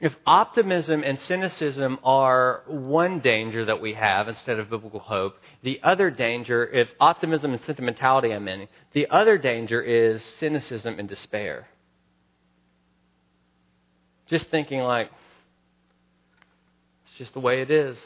if 0.00 0.14
optimism 0.24 1.02
and 1.02 1.18
cynicism 1.18 1.98
are 2.04 2.62
one 2.68 3.18
danger 3.18 3.64
that 3.64 3.80
we 3.80 3.94
have 3.94 4.28
instead 4.28 4.60
of 4.60 4.70
biblical 4.70 5.00
hope, 5.00 5.36
the 5.62 5.80
other 5.82 6.08
danger, 6.08 6.64
if 6.64 6.88
optimism 7.00 7.52
and 7.52 7.64
sentimentality 7.64 8.32
I 8.32 8.38
mean, 8.38 8.68
the 8.92 9.08
other 9.10 9.38
danger 9.38 9.82
is 9.82 10.22
cynicism 10.38 11.00
and 11.00 11.08
despair. 11.08 11.66
Just 14.26 14.46
thinking 14.50 14.80
like, 14.80 15.10
it's 17.06 17.18
just 17.18 17.32
the 17.32 17.40
way 17.40 17.60
it 17.62 17.70
is, 17.70 17.98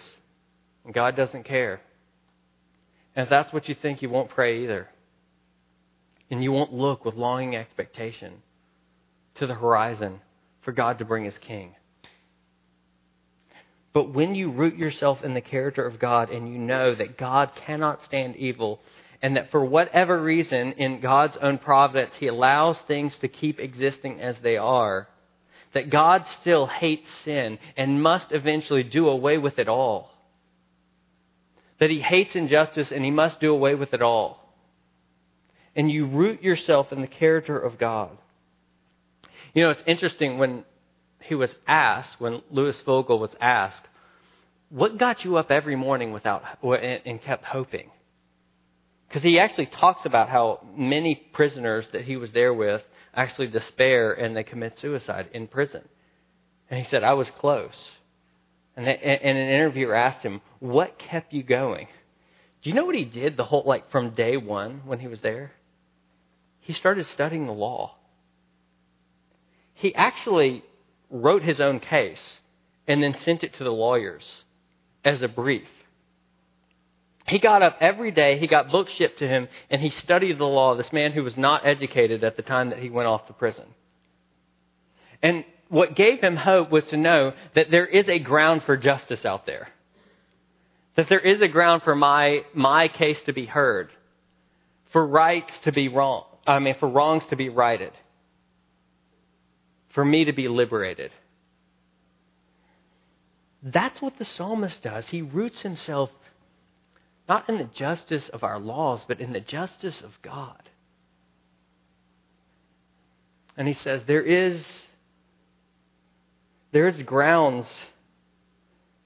and 0.87 0.95
God 0.95 1.15
doesn't 1.15 1.45
care. 1.45 1.83
And 3.15 3.25
if 3.25 3.31
that's 3.31 3.53
what 3.53 3.69
you 3.69 3.75
think, 3.75 4.03
you 4.03 4.09
won't 4.09 4.31
pray 4.31 4.63
either. 4.65 4.89
And 6.31 6.43
you 6.43 6.53
won't 6.53 6.73
look 6.73 7.05
with 7.05 7.15
longing 7.15 7.57
expectation 7.57 8.35
to 9.35 9.47
the 9.47 9.55
horizon 9.55 10.21
for 10.63 10.73
God 10.73 10.99
to 10.99 11.05
bring 11.05 11.25
his 11.25 11.37
king. 11.39 11.75
But 13.93 14.15
when 14.15 14.35
you 14.35 14.51
root 14.51 14.77
yourself 14.77 15.23
in 15.23 15.35
the 15.35 15.41
character 15.41 15.85
of 15.85 15.99
God 15.99 16.31
and 16.31 16.51
you 16.51 16.59
know 16.59 16.95
that 16.95 17.19
God 17.19 17.51
cannot 17.67 18.03
stand 18.05 18.37
evil, 18.37 18.81
and 19.21 19.37
that 19.37 19.51
for 19.51 19.65
whatever 19.65 20.21
reason, 20.21 20.73
in 20.73 21.01
God's 21.01 21.37
own 21.37 21.59
providence, 21.59 22.17
He 22.17 22.27
allows 22.27 22.79
things 22.89 23.17
to 23.19 23.29
keep 23.29 23.61
existing 23.61 24.21
as 24.21 24.37
they 24.39 24.57
are, 24.57 25.09
that 25.75 25.91
God 25.91 26.27
still 26.41 26.67
hates 26.67 27.11
sin 27.25 27.59
and 27.77 28.03
must 28.03 28.33
eventually 28.33 28.83
do 28.83 29.09
away 29.09 29.39
with 29.39 29.59
it 29.59 29.69
all. 29.69 30.12
That 31.83 31.91
he 31.91 32.01
hates 32.01 32.37
injustice 32.37 32.93
and 32.93 33.05
he 33.05 33.11
must 33.11 33.41
do 33.41 33.53
away 33.53 33.75
with 33.75 33.93
it 33.93 34.03
all. 34.03 34.39
And 35.75 35.91
you 35.91 36.07
root 36.07 36.41
yourself 36.41 36.93
in 36.93 37.01
the 37.01 37.09
character 37.09 37.59
of 37.59 37.77
God. 37.77 38.17
You 39.53 39.65
know, 39.65 39.71
it's 39.71 39.83
interesting 39.85 40.39
when 40.39 40.65
he 41.23 41.35
was 41.35 41.53
asked, 41.67 42.21
when 42.21 42.41
Lewis 42.53 42.81
Fogle 42.87 43.19
was 43.19 43.35
asked, 43.41 43.83
what 44.69 44.97
got 44.97 45.25
you 45.25 45.39
up 45.39 45.51
every 45.51 45.75
morning 45.75 46.13
without 46.13 46.45
and 46.63 47.21
kept 47.21 47.47
hoping? 47.47 47.91
Because 49.09 49.25
he 49.25 49.41
actually 49.41 49.67
talks 49.67 50.07
about 50.07 50.29
how 50.29 50.65
many 50.77 51.17
prisoners 51.17 51.85
that 51.93 52.03
he 52.05 52.17
was 52.17 52.31
there 52.31 52.55
with 52.55 52.83
actually 53.13 53.49
despair 53.49 54.13
and 54.13 54.37
they 54.37 54.45
commit 54.45 54.79
suicide 54.79 55.31
in 55.35 55.49
prison. 55.49 55.83
And 56.71 56.79
he 56.79 56.89
said, 56.89 57.03
I 57.03 57.15
was 57.15 57.29
close. 57.41 57.91
And, 58.77 58.87
they, 58.87 58.97
and 58.97 59.39
an 59.39 59.49
interviewer 59.49 59.95
asked 59.95 60.23
him, 60.23 60.41
What 60.61 60.99
kept 60.99 61.33
you 61.33 61.43
going? 61.43 61.89
Do 62.63 62.71
you 62.71 62.75
know 62.75 62.85
what 62.85 62.95
he 62.95 63.05
did 63.05 63.37
the 63.37 63.45
whole, 63.45 63.65
like 63.67 63.91
from 63.91 64.11
day 64.11 64.37
one 64.37 64.83
when 64.85 65.01
he 65.01 65.09
was 65.09 65.21
there? 65.21 65.53
He 66.61 66.73
started 66.73 67.07
studying 67.07 67.47
the 67.47 67.53
law. 67.53 67.97
He 69.75 69.95
actually 69.95 70.63
wrote 71.11 71.43
his 71.43 71.61
own 71.61 71.81
case 71.81 72.41
and 72.87 73.03
then 73.03 73.19
sent 73.19 73.43
it 73.43 73.55
to 73.55 73.65
the 73.65 73.73
lawyers 73.73 74.45
as 75.05 75.23
a 75.23 75.29
brief. 75.29 75.69
He 77.27 77.39
got 77.39 77.63
up 77.63 77.79
every 77.81 78.11
day, 78.11 78.39
he 78.39 78.47
got 78.47 78.71
books 78.71 78.93
shipped 78.93 79.21
to 79.21 79.29
him, 79.29 79.49
and 79.71 79.81
he 79.81 79.91
studied 79.91 80.39
the 80.39 80.45
law, 80.45 80.77
this 80.77 80.93
man 80.93 81.13
who 81.13 81.23
was 81.23 81.37
not 81.37 81.67
educated 81.67 82.25
at 82.25 82.37
the 82.37 82.43
time 82.43 82.71
that 82.71 82.81
he 82.81 82.91
went 82.91 83.09
off 83.09 83.27
to 83.27 83.33
prison. 83.33 83.67
And 85.23 85.45
what 85.73 85.97
gave 85.97 86.21
him 86.21 86.37
hope 86.37 86.71
was 86.71 86.85
to 86.89 86.99
know 86.99 87.33
that 87.55 87.71
there 87.71 87.87
is 87.87 88.07
a 88.07 88.19
ground 88.19 88.63
for 88.65 88.77
justice 88.77 89.25
out 89.25 89.47
there. 89.47 89.71
That 90.97 91.09
there 91.09 91.19
is 91.19 91.41
a 91.41 91.49
ground 91.49 91.83
for 91.83 91.97
my, 91.97 92.43
my 92.53 92.89
case 92.89 93.23
to 93.23 93.33
be 93.33 93.47
heard, 93.47 93.89
for 94.93 95.07
rights 95.07 95.59
to 95.61 95.73
be 95.73 95.89
wrong, 95.89 96.25
I 96.47 96.59
mean, 96.59 96.75
for 96.79 96.91
wrongs 96.91 97.25
to 97.31 97.37
be 97.37 97.49
righted, 97.49 97.93
for 99.95 100.05
me 100.05 100.27
to 100.27 100.35
be 100.35 100.47
liberated. 100.47 101.11
That's 103.63 104.03
what 104.03 104.19
the 104.19 104.27
psalmist 104.27 104.83
does. 104.83 105.07
He 105.07 105.23
roots 105.23 105.63
himself 105.63 106.11
not 107.27 107.49
in 107.49 107.57
the 107.57 107.71
justice 107.73 108.29
of 108.29 108.45
our 108.45 108.59
laws, 108.59 109.07
but 109.09 109.23
in 109.23 109.33
the 109.33 109.41
justice 109.41 110.03
of 110.03 110.11
God. 110.21 110.69
And 113.57 113.67
he 113.67 113.73
says, 113.73 114.03
there 114.07 114.23
is, 114.23 114.71
there 116.73 116.89
is 116.89 117.01
grounds 117.03 117.67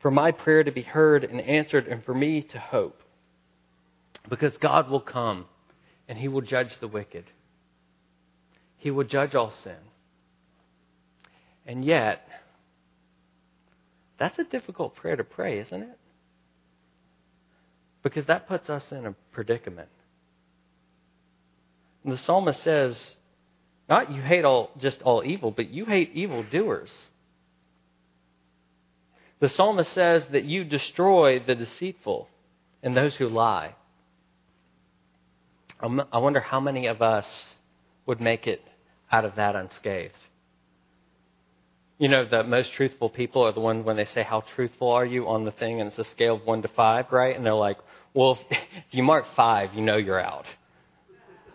for 0.01 0.11
my 0.11 0.31
prayer 0.31 0.63
to 0.63 0.71
be 0.71 0.83
heard 0.83 1.25
and 1.25 1.41
answered 1.41 1.87
and 1.89 2.05
for 2.05 2.15
me 2.15 2.43
to 2.43 2.59
hope. 2.59 3.01
Because 4.29 4.57
God 4.59 4.89
will 4.89 5.01
come 5.01 5.47
and 6.09 6.17
he 6.17 6.29
will 6.29 6.41
judge 6.41 6.71
the 6.81 6.89
wicked. 6.89 7.25
He 8.77 8.91
will 8.91 9.05
judge 9.05 9.35
all 9.35 9.53
sin. 9.65 9.77
And 11.67 11.85
yet, 11.85 12.29
that's 14.19 14.39
a 14.39 14.45
difficult 14.45 14.95
prayer 14.95 15.17
to 15.17 15.25
pray, 15.25 15.59
isn't 15.59 15.83
it? 15.83 15.99
Because 18.03 18.27
that 18.27 18.47
puts 18.47 18.71
us 18.71 18.93
in 18.93 19.07
a 19.07 19.15
predicament. 19.33 19.89
And 22.05 22.13
the 22.13 22.19
psalmist 22.19 22.63
says, 22.63 22.97
not 23.89 24.13
you 24.13 24.23
hate 24.23 24.45
all 24.45 24.71
just 24.79 25.03
all 25.03 25.25
evil, 25.25 25.51
but 25.51 25.71
you 25.71 25.85
hate 25.85 26.13
evil 26.15 26.45
doers. 26.45 26.91
The 29.41 29.49
psalmist 29.49 29.93
says 29.93 30.27
that 30.33 30.45
you 30.45 30.65
destroy 30.65 31.41
the 31.41 31.55
deceitful 31.55 32.29
and 32.83 32.97
those 32.97 33.15
who 33.17 33.29
lie. 33.29 33.75
Um, 35.81 36.03
I 36.11 36.19
wonder 36.19 36.41
how 36.41 36.61
many 36.61 36.87
of 36.87 37.03
us 37.03 37.55
would 38.07 38.21
make 38.21 38.47
it 38.47 38.63
out 39.13 39.25
of 39.25 39.37
that 39.37 39.55
unscathed. 39.55 40.15
You 41.99 42.09
know, 42.09 42.25
the 42.25 42.45
most 42.45 42.73
truthful 42.73 43.11
people 43.11 43.43
are 43.43 43.53
the 43.53 43.61
ones 43.61 43.85
when 43.85 43.97
they 43.97 44.05
say, 44.07 44.23
How 44.23 44.43
truthful 44.55 44.91
are 44.91 45.05
you 45.05 45.29
on 45.29 45.45
the 45.45 45.51
thing? 45.51 45.81
And 45.81 45.89
it's 45.89 45.99
a 45.99 46.05
scale 46.05 46.37
of 46.37 46.47
one 46.47 46.63
to 46.63 46.69
five, 46.69 47.07
right? 47.11 47.37
And 47.37 47.45
they're 47.45 47.55
like, 47.55 47.79
Well, 48.15 48.33
if, 48.33 48.39
if 48.51 48.85
you 48.95 49.03
mark 49.03 49.27
five, 49.35 49.75
you 49.75 49.83
know 49.83 49.97
you're 49.97 50.21
out. 50.21 50.47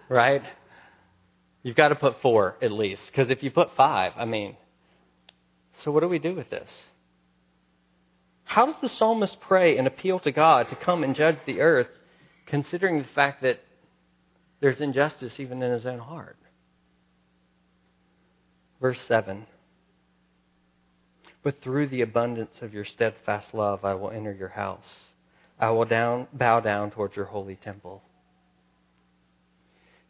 Right? 0.10 0.42
You've 1.64 1.76
got 1.76 1.90
to 1.90 1.96
put 1.96 2.22
four 2.22 2.58
at 2.62 2.72
least. 2.72 3.06
Because 3.08 3.30
if 3.30 3.44
you 3.44 3.52
put 3.52 3.76
five, 3.76 4.14
I 4.18 4.26
mean, 4.26 4.58
so 5.84 5.92
what 5.92 6.02
do 6.02 6.08
we 6.08 6.20
do 6.20 6.36
with 6.36 6.50
this? 6.50 6.72
How 8.52 8.66
does 8.66 8.76
the 8.82 8.90
psalmist 8.90 9.40
pray 9.40 9.78
and 9.78 9.88
appeal 9.88 10.20
to 10.20 10.32
God 10.34 10.68
to 10.70 10.76
come 10.76 11.06
and 11.06 11.16
judge 11.16 11.38
the 11.46 11.62
earth, 11.62 11.88
considering 12.46 12.98
the 12.98 13.08
fact 13.08 13.44
that 13.44 13.62
there's 14.60 14.82
injustice 14.82 15.40
even 15.40 15.64
in 15.64 15.72
his 15.72 15.86
own 15.86 16.00
heart? 16.00 16.36
Verse 18.82 19.00
7 19.04 19.46
but 21.44 21.62
through 21.62 21.88
the 21.88 22.02
abundance 22.02 22.62
of 22.62 22.74
your 22.74 22.86
steadfast 22.86 23.54
love, 23.54 23.84
I 23.84 23.96
will 23.96 24.12
enter 24.12 24.34
your 24.34 24.50
house. 24.50 24.96
I 25.58 25.72
will 25.72 25.86
down, 25.86 26.28
bow 26.34 26.60
down 26.60 26.92
towards 26.92 27.16
your 27.16 27.26
holy 27.26 27.56
temple. 27.56 28.04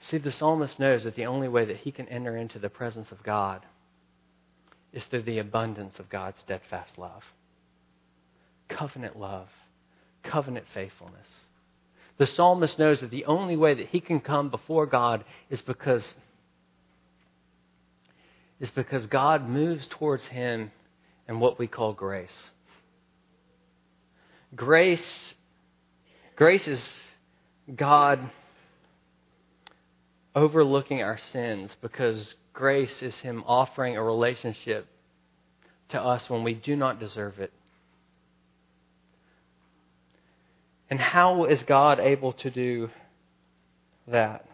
See, 0.01 0.17
the 0.17 0.31
psalmist 0.31 0.79
knows 0.79 1.03
that 1.03 1.15
the 1.15 1.27
only 1.27 1.47
way 1.47 1.63
that 1.65 1.77
he 1.77 1.91
can 1.91 2.09
enter 2.09 2.35
into 2.35 2.59
the 2.59 2.69
presence 2.69 3.11
of 3.11 3.23
God 3.23 3.61
is 4.91 5.05
through 5.05 5.21
the 5.21 5.37
abundance 5.37 5.99
of 5.99 6.09
God's 6.09 6.41
steadfast 6.41 6.97
love. 6.97 7.23
Covenant 8.71 9.17
love, 9.17 9.47
covenant 10.23 10.65
faithfulness. 10.73 11.27
The 12.17 12.27
psalmist 12.27 12.77
knows 12.77 12.99
that 13.01 13.09
the 13.09 13.25
only 13.25 13.57
way 13.57 13.73
that 13.73 13.87
he 13.87 13.99
can 13.99 14.19
come 14.19 14.49
before 14.49 14.85
God 14.85 15.23
is 15.49 15.61
because 15.61 16.13
is 18.59 18.69
because 18.69 19.07
God 19.07 19.49
moves 19.49 19.87
towards 19.87 20.23
him 20.25 20.71
and 21.27 21.41
what 21.41 21.57
we 21.57 21.65
call 21.65 21.93
grace. 21.93 22.29
Grace, 24.55 25.33
grace 26.35 26.67
is 26.67 27.01
God 27.75 28.29
overlooking 30.35 31.01
our 31.01 31.19
sins 31.31 31.75
because 31.81 32.33
grace 32.53 33.01
is 33.01 33.17
Him 33.19 33.43
offering 33.45 33.97
a 33.97 34.03
relationship 34.03 34.87
to 35.89 36.01
us 36.01 36.29
when 36.29 36.43
we 36.43 36.53
do 36.53 36.75
not 36.75 36.99
deserve 36.99 37.39
it. 37.39 37.51
And 40.91 40.99
how 40.99 41.45
is 41.45 41.63
God 41.63 42.01
able 42.01 42.33
to 42.33 42.51
do 42.51 42.89
that? 44.07 44.45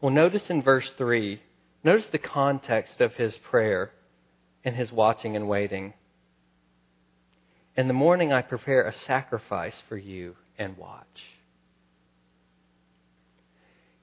Well, 0.00 0.10
notice 0.10 0.48
in 0.48 0.62
verse 0.62 0.90
3, 0.96 1.40
notice 1.84 2.06
the 2.10 2.18
context 2.18 3.02
of 3.02 3.14
his 3.14 3.36
prayer 3.36 3.90
and 4.64 4.74
his 4.74 4.90
watching 4.90 5.36
and 5.36 5.46
waiting. 5.46 5.92
In 7.76 7.86
the 7.86 7.94
morning 7.94 8.32
I 8.32 8.40
prepare 8.40 8.86
a 8.86 8.94
sacrifice 8.94 9.76
for 9.90 9.98
you 9.98 10.34
and 10.58 10.78
watch. 10.78 11.24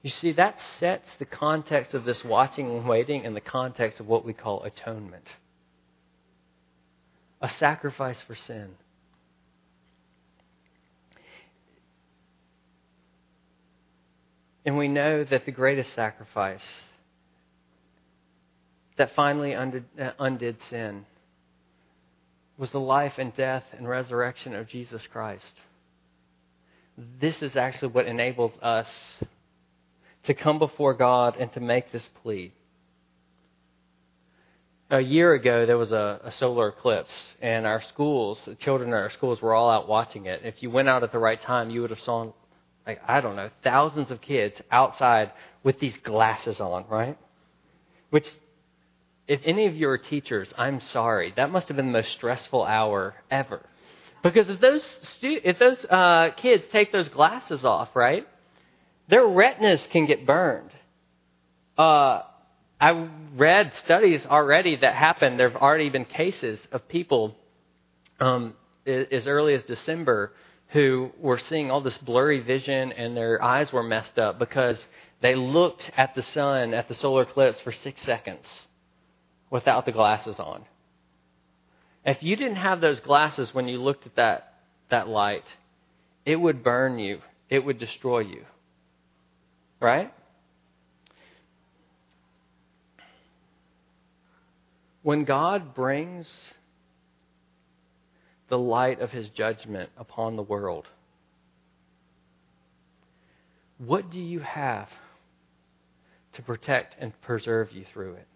You 0.02 0.10
see, 0.10 0.32
that 0.32 0.60
sets 0.78 1.16
the 1.16 1.24
context 1.24 1.94
of 1.94 2.04
this 2.04 2.22
watching 2.22 2.70
and 2.70 2.88
waiting 2.88 3.24
in 3.24 3.34
the 3.34 3.40
context 3.40 3.98
of 3.98 4.06
what 4.06 4.24
we 4.24 4.32
call 4.32 4.62
atonement 4.62 5.26
a 7.40 7.50
sacrifice 7.50 8.22
for 8.22 8.34
sin. 8.34 8.70
And 14.64 14.78
we 14.78 14.88
know 14.88 15.24
that 15.24 15.44
the 15.44 15.52
greatest 15.52 15.92
sacrifice 15.94 16.64
that 18.96 19.14
finally 19.14 19.52
undid, 19.52 19.84
uh, 20.00 20.58
sin 20.70 21.04
was 22.56 22.70
the 22.70 22.80
life 22.80 23.14
and 23.18 23.34
death 23.36 23.64
and 23.76 23.88
resurrection 23.88 24.54
of 24.54 24.68
Jesus 24.68 25.06
Christ. 25.08 25.52
This 27.20 27.42
is 27.42 27.56
actually 27.56 27.88
what 27.88 28.06
enables 28.06 28.52
us 28.62 28.90
to 30.24 30.34
come 30.34 30.58
before 30.58 30.94
God 30.94 31.36
and 31.38 31.52
to 31.54 31.60
make 31.60 31.90
this 31.90 32.08
plea. 32.22 32.52
A 34.90 35.00
year 35.00 35.34
ago, 35.34 35.66
there 35.66 35.78
was 35.78 35.92
a, 35.92 36.20
a, 36.22 36.30
solar 36.30 36.68
eclipse, 36.68 37.28
and 37.40 37.66
our 37.66 37.82
schools, 37.82 38.40
the 38.44 38.54
children 38.54 38.90
in 38.90 38.94
our 38.94 39.10
schools, 39.10 39.40
were 39.42 39.54
all 39.54 39.70
out 39.70 39.88
watching 39.88 40.26
it. 40.26 40.42
If 40.44 40.62
you 40.62 40.70
went 40.70 40.88
out 40.88 41.02
at 41.02 41.10
the 41.10 41.18
right 41.18 41.40
time, 41.40 41.70
you 41.70 41.80
would 41.80 41.90
have 41.90 42.00
saw, 42.00 42.32
like, 42.86 43.00
I 43.06 43.20
don't 43.20 43.36
know, 43.36 43.50
thousands 43.62 44.10
of 44.10 44.20
kids 44.20 44.60
outside 44.70 45.32
with 45.62 45.78
these 45.80 45.96
glasses 45.98 46.60
on, 46.60 46.84
right? 46.88 47.18
Which 48.10 48.26
if 49.26 49.40
any 49.44 49.66
of 49.66 49.74
you 49.74 49.88
are 49.88 49.98
teachers, 49.98 50.52
I'm 50.56 50.80
sorry. 50.80 51.32
That 51.36 51.50
must 51.50 51.68
have 51.68 51.76
been 51.76 51.86
the 51.86 51.92
most 51.92 52.12
stressful 52.12 52.62
hour 52.62 53.14
ever. 53.30 53.60
Because 54.22 54.48
if 54.48 54.60
those 54.60 54.84
stu- 55.02 55.40
if 55.44 55.58
those 55.58 55.84
uh, 55.84 56.30
kids 56.36 56.64
take 56.72 56.92
those 56.92 57.08
glasses 57.08 57.64
off, 57.64 57.94
right, 57.94 58.26
their 59.08 59.26
retinas 59.26 59.86
can 59.90 60.06
get 60.06 60.26
burned. 60.26 60.70
Uh, 61.76 62.22
I 62.80 63.08
read 63.36 63.72
studies 63.84 64.26
already 64.26 64.76
that 64.76 64.94
happened. 64.94 65.38
There 65.38 65.48
have 65.48 65.60
already 65.60 65.90
been 65.90 66.04
cases 66.04 66.58
of 66.72 66.86
people 66.88 67.36
um, 68.20 68.54
as 68.86 69.26
early 69.26 69.54
as 69.54 69.62
December 69.64 70.32
who 70.74 71.12
were 71.20 71.38
seeing 71.38 71.70
all 71.70 71.80
this 71.80 71.96
blurry 71.98 72.40
vision 72.40 72.90
and 72.90 73.16
their 73.16 73.40
eyes 73.40 73.72
were 73.72 73.84
messed 73.84 74.18
up 74.18 74.40
because 74.40 74.84
they 75.22 75.36
looked 75.36 75.88
at 75.96 76.16
the 76.16 76.22
sun, 76.22 76.74
at 76.74 76.88
the 76.88 76.94
solar 76.94 77.22
eclipse 77.22 77.60
for 77.60 77.70
six 77.70 78.02
seconds 78.02 78.44
without 79.50 79.86
the 79.86 79.92
glasses 79.92 80.40
on. 80.40 80.64
If 82.04 82.24
you 82.24 82.34
didn't 82.34 82.56
have 82.56 82.80
those 82.80 82.98
glasses 82.98 83.54
when 83.54 83.68
you 83.68 83.80
looked 83.80 84.04
at 84.04 84.16
that, 84.16 84.54
that 84.90 85.06
light, 85.06 85.44
it 86.26 86.34
would 86.34 86.64
burn 86.64 86.98
you, 86.98 87.20
it 87.48 87.64
would 87.64 87.78
destroy 87.78 88.18
you. 88.18 88.44
Right? 89.78 90.12
When 95.02 95.22
God 95.22 95.72
brings 95.72 96.28
the 98.48 98.58
light 98.58 99.00
of 99.00 99.10
his 99.10 99.28
judgment 99.30 99.90
upon 99.96 100.36
the 100.36 100.42
world, 100.42 100.86
what 103.78 104.10
do 104.10 104.18
you 104.18 104.40
have 104.40 104.88
to 106.34 106.42
protect 106.42 106.96
and 106.98 107.12
preserve 107.22 107.72
you 107.72 107.84
through 107.92 108.14
it? 108.14 108.28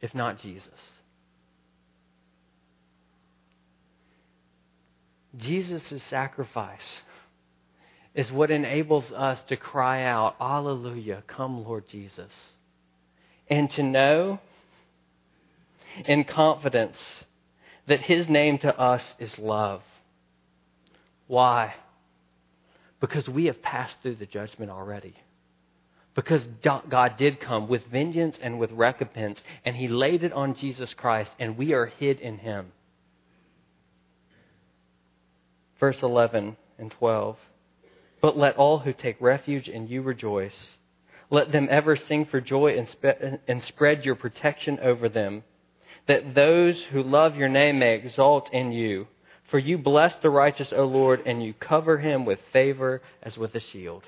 If 0.00 0.14
not 0.14 0.40
Jesus. 0.40 0.68
Jesus' 5.36 6.02
sacrifice 6.08 7.00
is 8.14 8.32
what 8.32 8.50
enables 8.50 9.12
us 9.12 9.40
to 9.48 9.56
cry 9.56 10.02
out, 10.02 10.36
Alleluia, 10.40 11.22
come, 11.26 11.64
Lord 11.64 11.84
Jesus. 11.88 12.32
And 13.48 13.70
to 13.72 13.82
know 13.82 14.40
in 16.06 16.24
confidence 16.24 16.98
that 17.86 18.00
His 18.00 18.28
name 18.28 18.58
to 18.58 18.78
us 18.78 19.14
is 19.18 19.38
love. 19.38 19.82
Why? 21.26 21.74
Because 23.00 23.28
we 23.28 23.46
have 23.46 23.62
passed 23.62 23.96
through 24.02 24.16
the 24.16 24.26
judgment 24.26 24.70
already. 24.70 25.14
Because 26.14 26.46
God 26.62 27.16
did 27.16 27.40
come 27.40 27.68
with 27.68 27.86
vengeance 27.86 28.36
and 28.42 28.58
with 28.58 28.72
recompense, 28.72 29.42
and 29.64 29.76
He 29.76 29.88
laid 29.88 30.24
it 30.24 30.32
on 30.32 30.54
Jesus 30.54 30.92
Christ, 30.94 31.32
and 31.38 31.56
we 31.56 31.72
are 31.72 31.86
hid 31.86 32.20
in 32.20 32.38
Him. 32.38 32.72
Verse 35.78 36.02
11 36.02 36.56
and 36.78 36.90
12. 36.90 37.36
But 38.20 38.36
let 38.36 38.56
all 38.56 38.80
who 38.80 38.92
take 38.92 39.20
refuge 39.20 39.68
in 39.68 39.88
you 39.88 40.02
rejoice. 40.02 40.76
Let 41.30 41.52
them 41.52 41.68
ever 41.70 41.96
sing 41.96 42.26
for 42.26 42.40
joy 42.40 42.76
and, 42.76 42.88
spe- 42.88 43.40
and 43.48 43.62
spread 43.62 44.04
your 44.04 44.16
protection 44.16 44.78
over 44.80 45.08
them, 45.08 45.44
that 46.06 46.34
those 46.34 46.82
who 46.82 47.02
love 47.02 47.36
your 47.36 47.48
name 47.48 47.78
may 47.78 47.94
exalt 47.94 48.52
in 48.52 48.72
you. 48.72 49.06
For 49.50 49.58
you 49.58 49.78
bless 49.78 50.14
the 50.16 50.30
righteous, 50.30 50.72
O 50.72 50.84
Lord, 50.84 51.22
and 51.26 51.42
you 51.42 51.52
cover 51.54 51.98
him 51.98 52.24
with 52.24 52.40
favor 52.52 53.02
as 53.22 53.36
with 53.36 53.54
a 53.54 53.60
shield. 53.60 54.04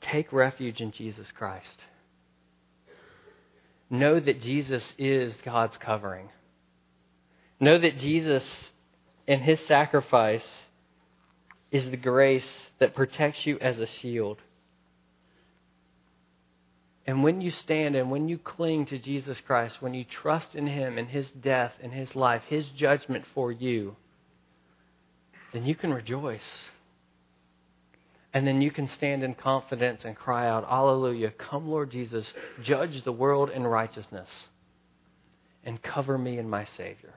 Take 0.00 0.32
refuge 0.32 0.80
in 0.80 0.92
Jesus 0.92 1.26
Christ. 1.36 1.82
Know 3.90 4.20
that 4.20 4.40
Jesus 4.40 4.94
is 4.98 5.34
God's 5.44 5.76
covering. 5.78 6.28
Know 7.58 7.78
that 7.78 7.98
Jesus, 7.98 8.70
and 9.26 9.42
his 9.42 9.60
sacrifice, 9.66 10.62
is 11.72 11.90
the 11.90 11.96
grace 11.96 12.68
that 12.78 12.94
protects 12.94 13.46
you 13.46 13.58
as 13.60 13.80
a 13.80 13.86
shield. 13.86 14.38
And 17.06 17.22
when 17.22 17.40
you 17.40 17.52
stand 17.52 17.94
and 17.94 18.10
when 18.10 18.28
you 18.28 18.36
cling 18.36 18.86
to 18.86 18.98
Jesus 18.98 19.40
Christ, 19.46 19.80
when 19.80 19.94
you 19.94 20.04
trust 20.04 20.56
in 20.56 20.66
him 20.66 20.98
and 20.98 21.08
his 21.08 21.30
death 21.30 21.72
and 21.80 21.92
his 21.92 22.16
life, 22.16 22.42
his 22.48 22.66
judgment 22.66 23.24
for 23.32 23.52
you, 23.52 23.94
then 25.52 25.64
you 25.64 25.76
can 25.76 25.94
rejoice. 25.94 26.64
And 28.34 28.46
then 28.46 28.60
you 28.60 28.72
can 28.72 28.88
stand 28.88 29.22
in 29.22 29.34
confidence 29.34 30.04
and 30.04 30.16
cry 30.16 30.48
out, 30.48 30.64
Alleluia, 30.68 31.30
come, 31.30 31.70
Lord 31.70 31.90
Jesus, 31.90 32.26
judge 32.62 33.02
the 33.04 33.12
world 33.12 33.50
in 33.50 33.64
righteousness 33.64 34.28
and 35.64 35.80
cover 35.80 36.18
me 36.18 36.38
in 36.38 36.50
my 36.50 36.64
Savior. 36.64 37.14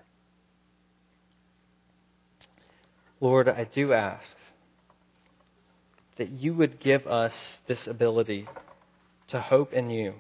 Lord, 3.20 3.50
I 3.50 3.66
do 3.66 3.92
ask 3.92 4.36
that 6.18 6.30
you 6.30 6.54
would 6.54 6.80
give 6.80 7.08
us 7.08 7.34
this 7.68 7.88
ability 7.88 8.48
to 9.30 9.40
hope 9.40 9.74
in 9.74 9.90
you 9.90 10.14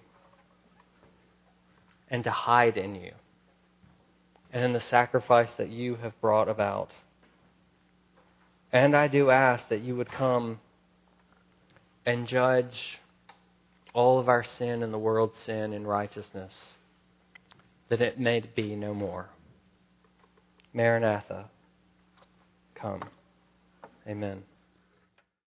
and 2.09 2.23
to 2.23 2.31
hide 2.31 2.77
in 2.77 2.95
you 2.95 3.11
and 4.51 4.63
in 4.63 4.73
the 4.73 4.81
sacrifice 4.81 5.51
that 5.57 5.69
you 5.69 5.95
have 5.95 6.19
brought 6.21 6.49
about. 6.49 6.91
And 8.71 8.95
I 8.95 9.07
do 9.07 9.29
ask 9.29 9.67
that 9.69 9.81
you 9.81 9.95
would 9.95 10.11
come 10.11 10.59
and 12.05 12.27
judge 12.27 12.99
all 13.93 14.19
of 14.19 14.29
our 14.29 14.43
sin 14.57 14.83
and 14.83 14.93
the 14.93 14.97
world's 14.97 15.39
sin 15.45 15.73
in 15.73 15.85
righteousness, 15.85 16.53
that 17.89 18.01
it 18.01 18.19
may 18.19 18.39
be 18.39 18.75
no 18.75 18.93
more. 18.93 19.29
Maranatha 20.73 21.49
come. 22.75 23.01
Amen. 24.07 24.43